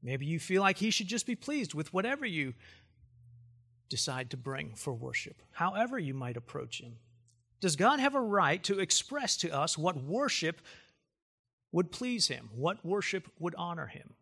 Maybe 0.04 0.26
you 0.26 0.40
feel 0.40 0.62
like 0.62 0.78
he 0.80 0.92
should 0.92 1.08
just 1.08 1.26
be 1.26 1.36
pleased 1.36 1.74
with 1.74 1.94
whatever 1.94 2.26
you 2.26 2.56
decide 3.90 4.30
to 4.32 4.38
bring 4.38 4.74
for 4.76 4.94
worship, 4.94 5.42
however 5.52 5.98
you 5.98 6.14
might 6.14 6.36
approach 6.36 6.82
him. 6.82 6.98
Does 7.60 7.76
God 7.76 8.00
have 8.00 8.16
a 8.16 8.22
right 8.22 8.64
to 8.64 8.80
express 8.80 9.38
to 9.38 9.50
us 9.50 9.78
what 9.78 10.04
worship 10.04 10.62
would 11.72 11.92
please 11.92 12.28
him, 12.28 12.50
what 12.56 12.86
worship 12.86 13.28
would 13.40 13.56
honor 13.56 13.88
him? 13.88 14.14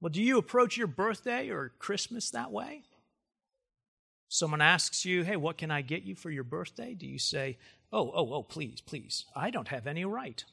Well, 0.00 0.10
do 0.10 0.22
you 0.22 0.38
approach 0.38 0.76
your 0.76 0.86
birthday 0.86 1.48
or 1.50 1.72
Christmas 1.78 2.30
that 2.30 2.52
way? 2.52 2.82
Someone 4.28 4.60
asks 4.60 5.04
you, 5.04 5.22
hey, 5.22 5.36
what 5.36 5.56
can 5.56 5.70
I 5.70 5.82
get 5.82 6.02
you 6.02 6.14
for 6.14 6.30
your 6.30 6.44
birthday? 6.44 6.94
Do 6.94 7.06
you 7.06 7.18
say, 7.18 7.58
oh, 7.92 8.10
oh, 8.14 8.34
oh, 8.34 8.42
please, 8.42 8.80
please, 8.80 9.24
I 9.34 9.50
don't 9.50 9.68
have 9.68 9.86
any 9.86 10.04
right 10.04 10.44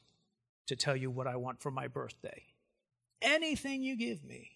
to 0.66 0.76
tell 0.76 0.96
you 0.96 1.10
what 1.10 1.26
I 1.26 1.36
want 1.36 1.60
for 1.60 1.70
my 1.70 1.88
birthday. 1.88 2.44
Anything 3.20 3.82
you 3.82 3.96
give 3.96 4.24
me 4.24 4.52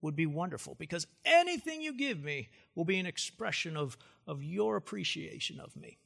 would 0.00 0.16
be 0.16 0.26
wonderful 0.26 0.76
because 0.78 1.06
anything 1.24 1.82
you 1.82 1.92
give 1.92 2.22
me 2.22 2.48
will 2.74 2.84
be 2.84 2.98
an 2.98 3.06
expression 3.06 3.76
of, 3.76 3.96
of 4.26 4.42
your 4.42 4.76
appreciation 4.76 5.60
of 5.60 5.76
me. 5.76 5.98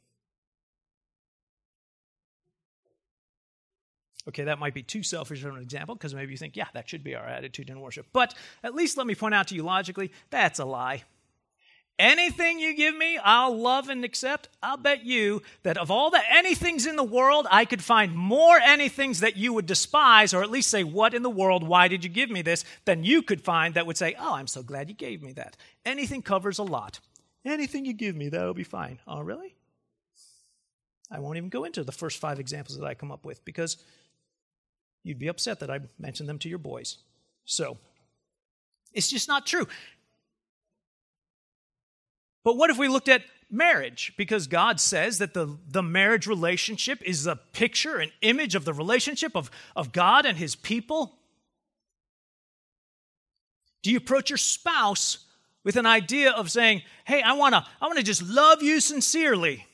Okay, 4.29 4.45
that 4.45 4.59
might 4.59 4.75
be 4.75 4.83
too 4.83 5.03
selfish 5.03 5.45
of 5.45 5.55
an 5.55 5.63
example 5.63 5.95
because 5.95 6.15
maybe 6.15 6.33
you 6.33 6.39
think, 6.39 6.57
yeah, 6.57 6.67
that 6.75 6.89
should 6.89 7.05
be 7.05 7.15
our 7.15 7.27
attitude 7.27 7.71
in 7.71 7.81
worship. 7.81 8.07
But 8.13 8.35
at 8.65 8.75
least 8.75 8.97
let 8.97 9.07
me 9.07 9.15
point 9.15 9.35
out 9.35 9.49
to 9.49 9.55
you 9.55 9.63
logically, 9.63 10.11
that's 10.31 10.59
a 10.59 10.65
lie. 10.65 11.05
Anything 11.99 12.59
you 12.59 12.77
give 12.77 12.95
me, 12.95 13.17
I'll 13.17 13.57
love 13.57 13.89
and 13.89 14.05
accept. 14.05 14.51
I'll 14.63 14.77
bet 14.77 15.07
you 15.07 15.43
that 15.63 15.79
of 15.79 15.91
all 15.91 16.11
the 16.11 16.21
anythings 16.31 16.87
in 16.87 16.97
the 16.97 17.03
world, 17.03 17.47
I 17.51 17.65
could 17.65 17.83
find 17.83 18.15
more 18.15 18.59
anythings 18.59 19.21
that 19.21 19.37
you 19.37 19.55
would 19.55 19.65
despise, 19.65 20.35
or 20.35 20.43
at 20.43 20.51
least 20.51 20.69
say, 20.69 20.85
What 20.85 21.15
in 21.15 21.23
the 21.23 21.31
world? 21.31 21.67
Why 21.67 21.89
did 21.89 22.05
you 22.05 22.11
give 22.11 22.29
me 22.29 22.43
this? 22.43 22.65
than 22.85 23.03
you 23.03 23.23
could 23.23 23.41
find 23.41 23.75
that 23.75 23.87
would 23.87 23.97
say, 23.97 24.15
Oh, 24.19 24.35
I'm 24.35 24.47
so 24.47 24.63
glad 24.63 24.91
you 24.91 24.95
gave 24.95 25.23
me 25.23 25.33
that. 25.35 25.57
Anything 25.87 26.21
covers 26.21 26.59
a 26.59 26.63
lot. 26.65 27.01
Anything 27.47 27.85
you 27.85 27.93
give 27.93 28.17
me, 28.17 28.29
that'll 28.29 28.55
be 28.55 28.65
fine. 28.65 28.99
Oh, 29.07 29.21
really? 29.21 29.55
I 31.11 31.21
won't 31.21 31.37
even 31.37 31.49
go 31.49 31.63
into 31.63 31.85
the 31.85 31.93
first 31.93 32.19
five 32.19 32.41
examples 32.41 32.77
that 32.77 32.85
I 32.85 32.95
come 32.95 33.13
up 33.13 33.25
with 33.25 33.45
because 33.45 33.77
you'd 35.05 35.21
be 35.21 35.29
upset 35.29 35.61
that 35.61 35.71
I 35.71 35.79
mentioned 35.97 36.29
them 36.29 36.41
to 36.41 36.49
your 36.49 36.59
boys. 36.59 36.99
So, 37.45 37.79
it's 38.93 39.09
just 39.09 39.29
not 39.29 39.47
true. 39.47 39.69
But 42.43 42.57
what 42.57 42.71
if 42.71 42.79
we 42.79 42.89
looked 42.89 43.09
at 43.09 43.23
marriage 43.49 44.13
because 44.17 44.49
God 44.49 44.81
says 44.81 45.19
that 45.19 45.33
the, 45.33 45.57
the 45.69 45.85
marriage 45.85 46.27
relationship 46.27 47.01
is 47.05 47.29
a 47.29 47.37
picture, 47.37 47.99
an 47.99 48.11
image 48.23 48.57
of 48.57 48.65
the 48.65 48.73
relationship 48.73 49.37
of, 49.37 49.53
of 49.77 49.93
God 49.93 50.27
and 50.27 50.37
his 50.37 50.57
people? 50.57 51.15
Do 53.83 53.93
you 53.93 53.99
approach 53.99 54.31
your 54.31 54.37
spouse 54.37 55.26
with 55.67 55.75
an 55.75 55.85
idea 55.85 56.31
of 56.31 56.49
saying, 56.49 56.81
hey, 57.05 57.23
I 57.23 57.33
wanna, 57.33 57.67
I 57.83 57.89
wanna 57.89 58.05
just 58.05 58.23
love 58.23 58.63
you 58.63 58.79
sincerely, 58.79 59.67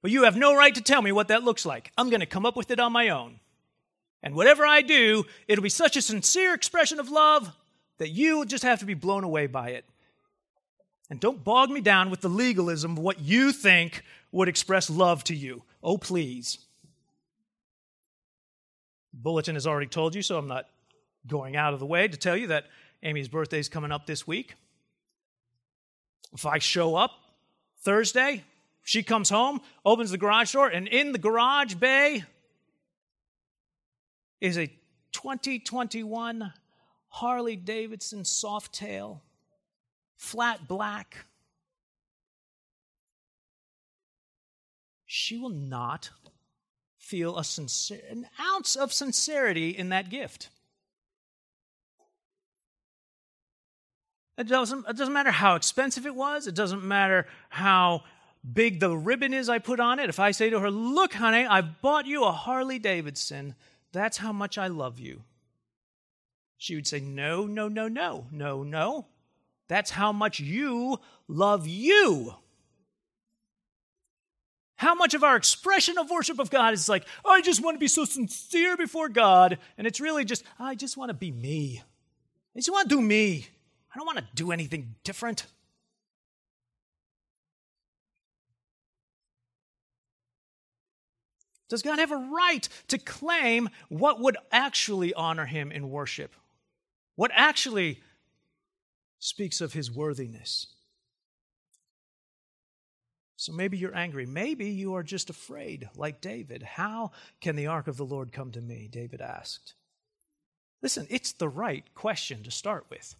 but 0.00 0.10
you 0.10 0.22
have 0.22 0.38
no 0.38 0.56
right 0.56 0.74
to 0.74 0.80
tell 0.80 1.02
me 1.02 1.12
what 1.12 1.28
that 1.28 1.44
looks 1.44 1.66
like. 1.66 1.92
I'm 1.98 2.08
gonna 2.08 2.24
come 2.24 2.46
up 2.46 2.56
with 2.56 2.70
it 2.70 2.80
on 2.80 2.92
my 2.92 3.10
own. 3.10 3.40
And 4.22 4.34
whatever 4.34 4.64
I 4.64 4.80
do, 4.80 5.24
it'll 5.46 5.62
be 5.62 5.68
such 5.68 5.98
a 5.98 6.02
sincere 6.02 6.54
expression 6.54 6.98
of 6.98 7.10
love 7.10 7.52
that 7.98 8.08
you 8.08 8.38
will 8.38 8.46
just 8.46 8.64
have 8.64 8.78
to 8.78 8.86
be 8.86 8.94
blown 8.94 9.22
away 9.22 9.46
by 9.46 9.72
it. 9.72 9.84
And 11.10 11.20
don't 11.20 11.44
bog 11.44 11.68
me 11.68 11.82
down 11.82 12.08
with 12.08 12.22
the 12.22 12.30
legalism 12.30 12.92
of 12.92 13.00
what 13.00 13.20
you 13.20 13.52
think 13.52 14.02
would 14.32 14.48
express 14.48 14.88
love 14.88 15.24
to 15.24 15.36
you. 15.36 15.62
Oh, 15.82 15.98
please. 15.98 16.56
Bulletin 19.12 19.56
has 19.56 19.66
already 19.66 19.88
told 19.88 20.14
you, 20.14 20.22
so 20.22 20.38
I'm 20.38 20.48
not 20.48 20.70
going 21.26 21.54
out 21.54 21.74
of 21.74 21.80
the 21.80 21.86
way 21.86 22.08
to 22.08 22.16
tell 22.16 22.34
you 22.34 22.46
that 22.46 22.64
Amy's 23.02 23.28
birthday 23.28 23.58
is 23.58 23.68
coming 23.68 23.92
up 23.92 24.06
this 24.06 24.26
week. 24.26 24.54
If 26.34 26.46
I 26.46 26.58
show 26.58 26.96
up 26.96 27.12
Thursday, 27.82 28.42
she 28.82 29.02
comes 29.02 29.30
home, 29.30 29.60
opens 29.84 30.10
the 30.10 30.18
garage 30.18 30.52
door, 30.52 30.68
and 30.68 30.88
in 30.88 31.12
the 31.12 31.18
garage 31.18 31.74
bay 31.74 32.24
is 34.40 34.58
a 34.58 34.66
2021 35.12 36.52
Harley 37.08 37.56
Davidson 37.56 38.24
Softail 38.24 39.20
flat 40.16 40.66
black, 40.66 41.26
she 45.06 45.38
will 45.38 45.50
not 45.50 46.10
feel 46.98 47.38
a 47.38 47.44
sincere, 47.44 48.02
an 48.10 48.26
ounce 48.40 48.74
of 48.74 48.92
sincerity 48.92 49.70
in 49.70 49.90
that 49.90 50.10
gift. 50.10 50.48
It 54.36 54.48
doesn't, 54.48 54.88
it 54.88 54.96
doesn't 54.96 55.14
matter 55.14 55.30
how 55.30 55.54
expensive 55.54 56.06
it 56.06 56.14
was. 56.14 56.46
It 56.46 56.54
doesn't 56.54 56.82
matter 56.82 57.26
how 57.50 58.02
big 58.52 58.80
the 58.80 58.96
ribbon 58.96 59.32
is 59.32 59.48
I 59.48 59.58
put 59.58 59.80
on 59.80 59.98
it. 59.98 60.08
If 60.08 60.18
I 60.18 60.32
say 60.32 60.50
to 60.50 60.60
her, 60.60 60.70
Look, 60.70 61.14
honey, 61.14 61.46
I've 61.46 61.80
bought 61.80 62.06
you 62.06 62.24
a 62.24 62.32
Harley 62.32 62.78
Davidson, 62.78 63.54
that's 63.92 64.18
how 64.18 64.32
much 64.32 64.58
I 64.58 64.66
love 64.66 64.98
you. 64.98 65.22
She 66.58 66.74
would 66.74 66.86
say, 66.86 67.00
No, 67.00 67.46
no, 67.46 67.68
no, 67.68 67.88
no, 67.88 68.26
no, 68.30 68.62
no. 68.62 69.06
That's 69.68 69.90
how 69.90 70.12
much 70.12 70.40
you 70.40 70.98
love 71.28 71.66
you. 71.66 72.34
How 74.76 74.94
much 74.94 75.14
of 75.14 75.22
our 75.22 75.36
expression 75.36 75.96
of 75.96 76.10
worship 76.10 76.38
of 76.38 76.50
God 76.50 76.74
is 76.74 76.88
like, 76.88 77.06
I 77.24 77.40
just 77.40 77.62
want 77.62 77.76
to 77.76 77.78
be 77.78 77.88
so 77.88 78.04
sincere 78.04 78.76
before 78.76 79.08
God. 79.08 79.58
And 79.78 79.86
it's 79.86 80.00
really 80.00 80.24
just, 80.24 80.44
I 80.58 80.74
just 80.74 80.96
want 80.96 81.10
to 81.10 81.14
be 81.14 81.30
me. 81.30 81.82
I 82.54 82.58
just 82.58 82.70
want 82.70 82.90
to 82.90 82.96
do 82.96 83.00
me. 83.00 83.46
I 83.94 83.98
don't 83.98 84.06
want 84.06 84.18
to 84.18 84.26
do 84.34 84.50
anything 84.50 84.96
different. 85.04 85.46
Does 91.68 91.82
God 91.82 91.98
have 91.98 92.12
a 92.12 92.16
right 92.16 92.68
to 92.88 92.98
claim 92.98 93.68
what 93.88 94.20
would 94.20 94.36
actually 94.52 95.14
honor 95.14 95.46
him 95.46 95.72
in 95.72 95.90
worship? 95.90 96.34
What 97.16 97.30
actually 97.34 98.00
speaks 99.24 99.62
of 99.62 99.72
his 99.72 99.90
worthiness. 99.90 100.66
So 103.36 103.52
maybe 103.52 103.78
you're 103.78 103.96
angry. 103.96 104.26
Maybe 104.26 104.66
you 104.66 104.94
are 104.96 105.02
just 105.02 105.30
afraid, 105.30 105.88
like 105.96 106.20
David. 106.20 106.62
How 106.62 107.12
can 107.40 107.56
the 107.56 107.68
ark 107.68 107.88
of 107.88 107.96
the 107.96 108.04
Lord 108.04 108.32
come 108.32 108.52
to 108.52 108.60
me? 108.60 108.86
David 108.90 109.22
asked. 109.22 109.74
Listen, 110.82 111.06
it's 111.08 111.32
the 111.32 111.48
right 111.48 111.84
question 111.94 112.42
to 112.42 112.50
start 112.50 112.84
with. 112.90 113.14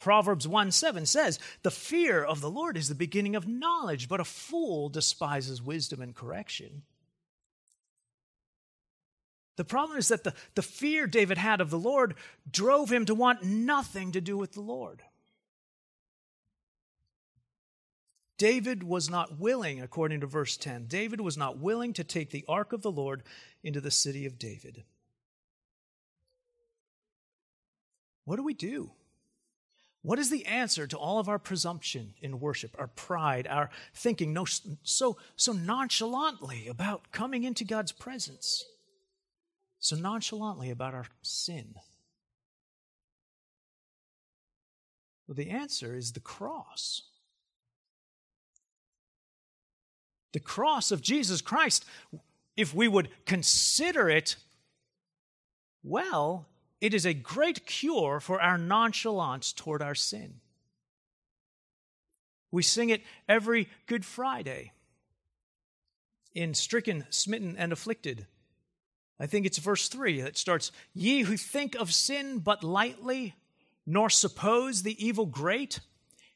Proverbs 0.00 0.46
1 0.46 0.70
7 0.70 1.06
says, 1.06 1.38
The 1.62 1.70
fear 1.70 2.22
of 2.22 2.40
the 2.40 2.50
Lord 2.50 2.76
is 2.76 2.88
the 2.88 2.94
beginning 2.94 3.34
of 3.34 3.48
knowledge, 3.48 4.08
but 4.08 4.20
a 4.20 4.24
fool 4.24 4.88
despises 4.88 5.60
wisdom 5.60 6.00
and 6.00 6.14
correction. 6.14 6.82
The 9.56 9.64
problem 9.64 9.98
is 9.98 10.06
that 10.08 10.22
the, 10.22 10.34
the 10.54 10.62
fear 10.62 11.08
David 11.08 11.36
had 11.36 11.60
of 11.60 11.70
the 11.70 11.78
Lord 11.78 12.14
drove 12.48 12.92
him 12.92 13.04
to 13.06 13.14
want 13.14 13.42
nothing 13.42 14.12
to 14.12 14.20
do 14.20 14.38
with 14.38 14.52
the 14.52 14.60
Lord. 14.60 15.02
David 18.38 18.84
was 18.84 19.10
not 19.10 19.40
willing, 19.40 19.82
according 19.82 20.20
to 20.20 20.28
verse 20.28 20.56
10, 20.56 20.86
David 20.86 21.20
was 21.20 21.36
not 21.36 21.58
willing 21.58 21.92
to 21.94 22.04
take 22.04 22.30
the 22.30 22.44
ark 22.48 22.72
of 22.72 22.82
the 22.82 22.90
Lord 22.90 23.24
into 23.64 23.80
the 23.80 23.90
city 23.90 24.26
of 24.26 24.38
David. 24.38 24.84
What 28.24 28.36
do 28.36 28.44
we 28.44 28.54
do? 28.54 28.92
What 30.08 30.18
is 30.18 30.30
the 30.30 30.46
answer 30.46 30.86
to 30.86 30.96
all 30.96 31.18
of 31.18 31.28
our 31.28 31.38
presumption 31.38 32.14
in 32.22 32.40
worship, 32.40 32.74
our 32.78 32.86
pride, 32.86 33.46
our 33.46 33.68
thinking 33.92 34.32
no, 34.32 34.46
so, 34.82 35.18
so 35.36 35.52
nonchalantly 35.52 36.66
about 36.66 37.12
coming 37.12 37.44
into 37.44 37.62
God's 37.62 37.92
presence, 37.92 38.64
so 39.78 39.96
nonchalantly 39.96 40.70
about 40.70 40.94
our 40.94 41.04
sin? 41.20 41.74
Well, 45.26 45.34
the 45.34 45.50
answer 45.50 45.94
is 45.94 46.12
the 46.12 46.20
cross. 46.20 47.02
the 50.32 50.40
cross 50.40 50.90
of 50.90 51.02
Jesus 51.02 51.42
Christ, 51.42 51.84
if 52.56 52.74
we 52.74 52.88
would 52.88 53.10
consider 53.26 54.08
it 54.08 54.36
well, 55.82 56.46
it 56.80 56.94
is 56.94 57.04
a 57.04 57.14
great 57.14 57.66
cure 57.66 58.20
for 58.20 58.40
our 58.40 58.58
nonchalance 58.58 59.52
toward 59.52 59.82
our 59.82 59.94
sin. 59.94 60.40
We 62.50 62.62
sing 62.62 62.90
it 62.90 63.02
every 63.28 63.68
Good 63.86 64.04
Friday 64.04 64.72
in 66.34 66.54
Stricken, 66.54 67.04
Smitten, 67.10 67.56
and 67.58 67.72
Afflicted. 67.72 68.26
I 69.20 69.26
think 69.26 69.44
it's 69.44 69.58
verse 69.58 69.88
3 69.88 70.22
that 70.22 70.38
starts 70.38 70.70
Ye 70.94 71.22
who 71.22 71.36
think 71.36 71.74
of 71.74 71.92
sin 71.92 72.38
but 72.38 72.62
lightly, 72.62 73.34
nor 73.84 74.08
suppose 74.08 74.82
the 74.82 75.04
evil 75.04 75.26
great, 75.26 75.80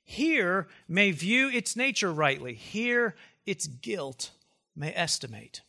here 0.05 0.67
may 0.89 1.13
view 1.13 1.49
its 1.49 1.77
nature 1.77 2.13
rightly. 2.13 2.55
Here 2.55 3.15
its 3.47 3.67
guilt 3.67 4.33
may 4.75 4.93
estimate. 4.95 5.63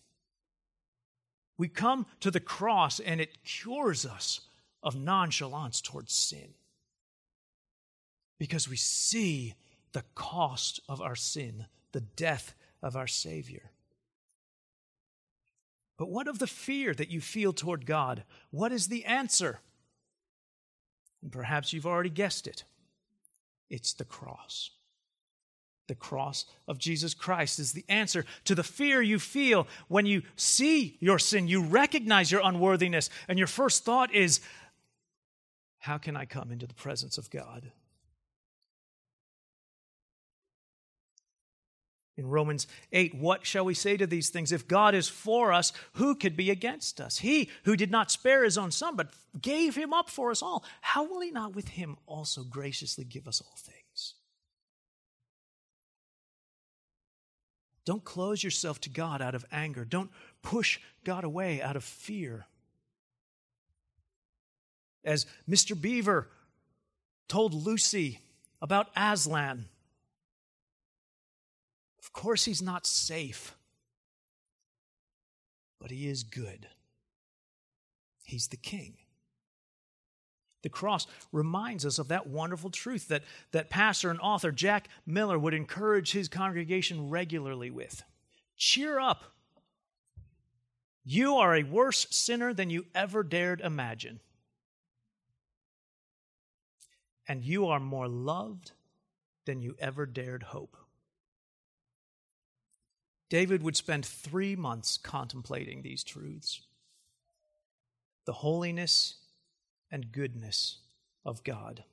We 1.57 1.67
come 1.67 2.07
to 2.19 2.31
the 2.31 2.39
cross 2.39 2.99
and 2.99 3.21
it 3.21 3.43
cures 3.43 4.05
us 4.05 4.41
of 4.83 4.95
nonchalance 4.95 5.81
towards 5.81 6.13
sin 6.13 6.53
because 8.37 8.67
we 8.67 8.75
see 8.75 9.55
the 9.93 10.03
cost 10.15 10.81
of 10.89 11.01
our 11.01 11.15
sin, 11.15 11.65
the 11.93 12.01
death 12.01 12.53
of 12.81 12.95
our 12.95 13.07
Savior. 13.07 13.71
But 15.97 16.09
what 16.09 16.27
of 16.27 16.39
the 16.39 16.47
fear 16.47 16.93
that 16.93 17.09
you 17.09 17.21
feel 17.21 17.53
toward 17.53 17.85
God? 17.85 18.23
What 18.51 18.71
is 18.71 18.87
the 18.87 19.05
answer? 19.05 19.59
And 21.21 21.31
perhaps 21.31 21.71
you've 21.71 21.85
already 21.85 22.09
guessed 22.09 22.47
it 22.47 22.65
it's 23.69 23.93
the 23.93 24.05
cross. 24.05 24.71
The 25.87 25.95
cross 25.95 26.45
of 26.67 26.77
Jesus 26.77 27.13
Christ 27.13 27.59
is 27.59 27.73
the 27.73 27.83
answer 27.89 28.23
to 28.45 28.55
the 28.55 28.63
fear 28.63 29.01
you 29.01 29.19
feel 29.19 29.67
when 29.87 30.05
you 30.05 30.21
see 30.35 30.97
your 30.99 31.19
sin. 31.19 31.47
You 31.47 31.61
recognize 31.61 32.31
your 32.31 32.41
unworthiness, 32.43 33.09
and 33.27 33.37
your 33.37 33.47
first 33.47 33.83
thought 33.83 34.13
is, 34.13 34.39
How 35.83 35.97
can 35.97 36.15
I 36.15 36.23
come 36.23 36.49
into 36.49 36.65
the 36.65 36.73
presence 36.73 37.17
of 37.17 37.29
God? 37.29 37.69
In 42.15 42.25
Romans 42.29 42.67
8, 42.93 43.15
what 43.15 43.45
shall 43.45 43.65
we 43.65 43.73
say 43.73 43.97
to 43.97 44.07
these 44.07 44.29
things? 44.29 44.53
If 44.53 44.65
God 44.65 44.95
is 44.95 45.09
for 45.09 45.51
us, 45.51 45.73
who 45.95 46.15
could 46.15 46.37
be 46.37 46.49
against 46.49 47.01
us? 47.01 47.17
He 47.17 47.49
who 47.65 47.75
did 47.75 47.91
not 47.91 48.11
spare 48.11 48.45
his 48.45 48.57
own 48.57 48.71
son, 48.71 48.95
but 48.95 49.11
gave 49.41 49.75
him 49.75 49.91
up 49.91 50.09
for 50.09 50.31
us 50.31 50.41
all, 50.41 50.63
how 50.79 51.03
will 51.03 51.19
he 51.19 51.31
not 51.31 51.53
with 51.53 51.67
him 51.67 51.97
also 52.05 52.45
graciously 52.45 53.03
give 53.03 53.27
us 53.27 53.41
all 53.41 53.57
things? 53.57 54.13
Don't 57.83 58.05
close 58.05 58.41
yourself 58.41 58.79
to 58.81 58.89
God 58.89 59.21
out 59.21 59.35
of 59.35 59.43
anger. 59.51 59.83
Don't 59.83 60.11
push 60.41 60.79
God 61.03 61.25
away 61.25 61.61
out 61.61 61.75
of 61.75 61.83
fear. 61.83 62.45
As 65.03 65.25
Mr. 65.49 65.79
Beaver 65.79 66.29
told 67.27 67.53
Lucy 67.53 68.19
about 68.61 68.87
Aslan, 68.95 69.65
of 71.99 72.13
course 72.13 72.45
he's 72.45 72.61
not 72.61 72.85
safe, 72.85 73.55
but 75.79 75.91
he 75.91 76.07
is 76.07 76.23
good. 76.23 76.67
He's 78.23 78.47
the 78.47 78.57
king. 78.57 78.95
The 80.63 80.69
cross 80.69 81.07
reminds 81.33 81.85
us 81.85 81.99
of 81.99 82.07
that 82.07 82.27
wonderful 82.27 82.69
truth 82.69 83.09
that, 83.09 83.23
that 83.51 83.69
pastor 83.69 84.09
and 84.09 84.19
author 84.21 84.51
Jack 84.51 84.87
Miller 85.05 85.37
would 85.37 85.53
encourage 85.53 86.13
his 86.13 86.29
congregation 86.29 87.09
regularly 87.09 87.69
with. 87.69 88.01
Cheer 88.55 88.97
up. 88.97 89.23
You 91.03 91.35
are 91.35 91.53
a 91.53 91.63
worse 91.63 92.07
sinner 92.11 92.53
than 92.53 92.69
you 92.69 92.85
ever 92.95 93.23
dared 93.23 93.59
imagine. 93.59 94.21
And 97.27 97.43
you 97.43 97.67
are 97.67 97.79
more 97.79 98.07
loved 98.07 98.71
than 99.45 99.61
you 99.61 99.75
ever 99.79 100.05
dared 100.05 100.43
hope. 100.43 100.77
David 103.29 103.63
would 103.63 103.75
spend 103.75 104.05
three 104.05 104.55
months 104.55 104.97
contemplating 104.97 105.81
these 105.81 106.03
truths 106.03 106.61
the 108.25 108.33
holiness 108.33 109.15
and 109.91 110.11
goodness 110.11 110.77
of 111.25 111.43
God. 111.43 111.83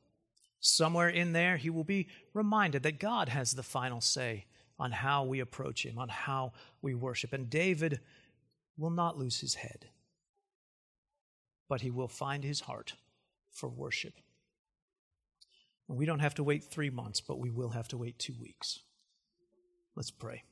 Somewhere 0.60 1.08
in 1.08 1.32
there, 1.32 1.56
he 1.56 1.70
will 1.70 1.84
be 1.84 2.08
reminded 2.34 2.82
that 2.82 3.00
God 3.00 3.28
has 3.30 3.52
the 3.52 3.62
final 3.62 4.00
say 4.00 4.44
on 4.78 4.92
how 4.92 5.24
we 5.24 5.40
approach 5.40 5.84
him, 5.84 5.98
on 5.98 6.08
how 6.08 6.52
we 6.82 6.94
worship. 6.94 7.32
And 7.32 7.50
David 7.50 8.00
will 8.76 8.90
not 8.90 9.18
lose 9.18 9.40
his 9.40 9.56
head, 9.56 9.86
but 11.68 11.80
he 11.80 11.90
will 11.90 12.08
find 12.08 12.44
his 12.44 12.60
heart 12.60 12.94
for 13.50 13.68
worship. 13.68 14.14
We 15.92 16.06
don't 16.06 16.20
have 16.20 16.36
to 16.36 16.44
wait 16.44 16.62
three 16.64 16.88
months, 16.88 17.20
but 17.20 17.40
we 17.40 17.50
will 17.50 17.70
have 17.70 17.88
to 17.88 17.98
wait 17.98 18.16
two 18.18 18.34
weeks. 18.40 18.78
Let's 19.96 20.12
pray. 20.12 20.44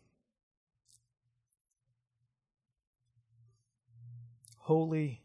Holy, 4.59 5.23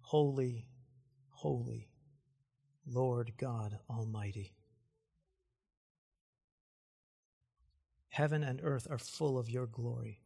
holy, 0.00 0.66
holy, 1.28 1.90
Lord 2.86 3.32
God 3.36 3.78
Almighty. 3.90 4.54
Heaven 8.08 8.42
and 8.42 8.60
earth 8.64 8.86
are 8.90 8.98
full 8.98 9.38
of 9.38 9.50
your 9.50 9.66
glory. 9.66 10.20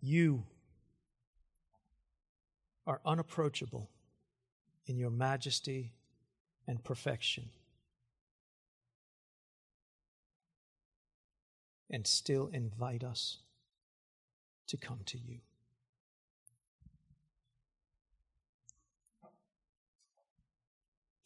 You 0.00 0.44
are 2.90 3.00
unapproachable 3.06 3.88
in 4.86 4.98
your 4.98 5.10
majesty 5.10 5.92
and 6.66 6.82
perfection. 6.82 7.48
And 11.88 12.04
still 12.04 12.50
invite 12.52 13.04
us 13.04 13.38
to 14.66 14.76
come 14.76 14.98
to 15.06 15.18
you. 15.18 15.38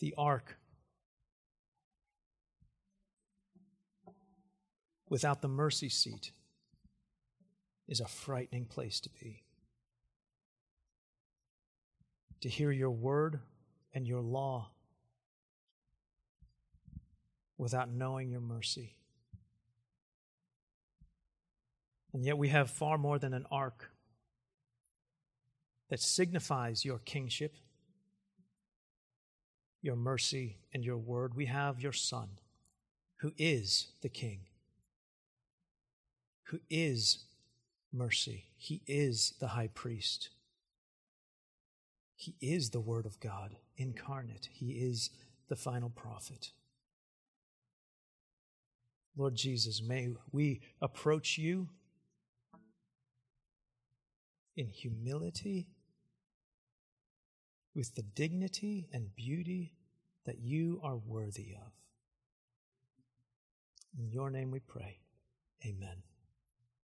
The 0.01 0.15
ark 0.19 0.59
without 5.09 5.41
the 5.41 5.49
mercy 5.49 5.89
seat 5.89 6.33
is 7.89 8.01
a 8.01 8.07
frightening 8.07 8.67
place 8.67 9.01
to 9.01 9.09
be. 9.09 9.44
To 12.45 12.51
hear 12.51 12.71
your 12.71 12.91
word 12.91 13.41
and 13.95 14.07
your 14.07 14.21
law 14.21 14.69
without 17.57 17.91
knowing 17.91 18.29
your 18.29 18.43
mercy. 18.43 18.97
And 22.13 22.23
yet 22.23 22.37
we 22.37 22.51
have 22.51 22.69
far 22.69 22.99
more 22.99 23.19
than 23.19 23.33
an 23.33 23.47
ark 23.51 23.91
that 25.89 26.01
signifies 26.01 26.85
your 26.85 26.99
kingship, 26.99 27.57
your 29.81 29.97
mercy, 29.97 30.59
and 30.75 30.85
your 30.85 30.99
word. 30.99 31.35
We 31.35 31.47
have 31.47 31.81
your 31.81 31.95
Son, 31.95 32.29
who 33.21 33.33
is 33.39 33.87
the 34.03 34.11
King, 34.11 34.41
who 36.49 36.61
is 36.69 37.25
mercy. 37.91 38.45
He 38.59 38.83
is 38.87 39.33
the 39.41 39.49
high 39.49 39.71
priest. 39.73 40.29
He 42.17 42.37
is 42.41 42.71
the 42.71 42.81
Word 42.81 43.07
of 43.07 43.21
God 43.21 43.57
incarnate. 43.77 44.49
He 44.53 44.73
is 44.73 45.11
the 45.49 45.57
final 45.57 45.91
prophet. 45.91 46.53
Lord 49.17 49.35
Jesus, 49.35 49.83
may 49.83 50.09
we 50.33 50.61
approach 50.81 51.39
you 51.39 51.69
in 54.57 54.69
humility, 54.69 55.69
with 57.75 57.95
the 57.97 58.03
dignity 58.03 58.89
and 58.93 59.15
beauty 59.17 59.75
that 60.27 60.39
you 60.39 60.81
are 60.83 60.97
worthy 60.97 61.55
of. 61.55 61.73
In 63.99 64.11
your 64.11 64.31
name 64.31 64.51
we 64.51 64.61
pray. 64.61 64.99
Amen. 65.67 66.14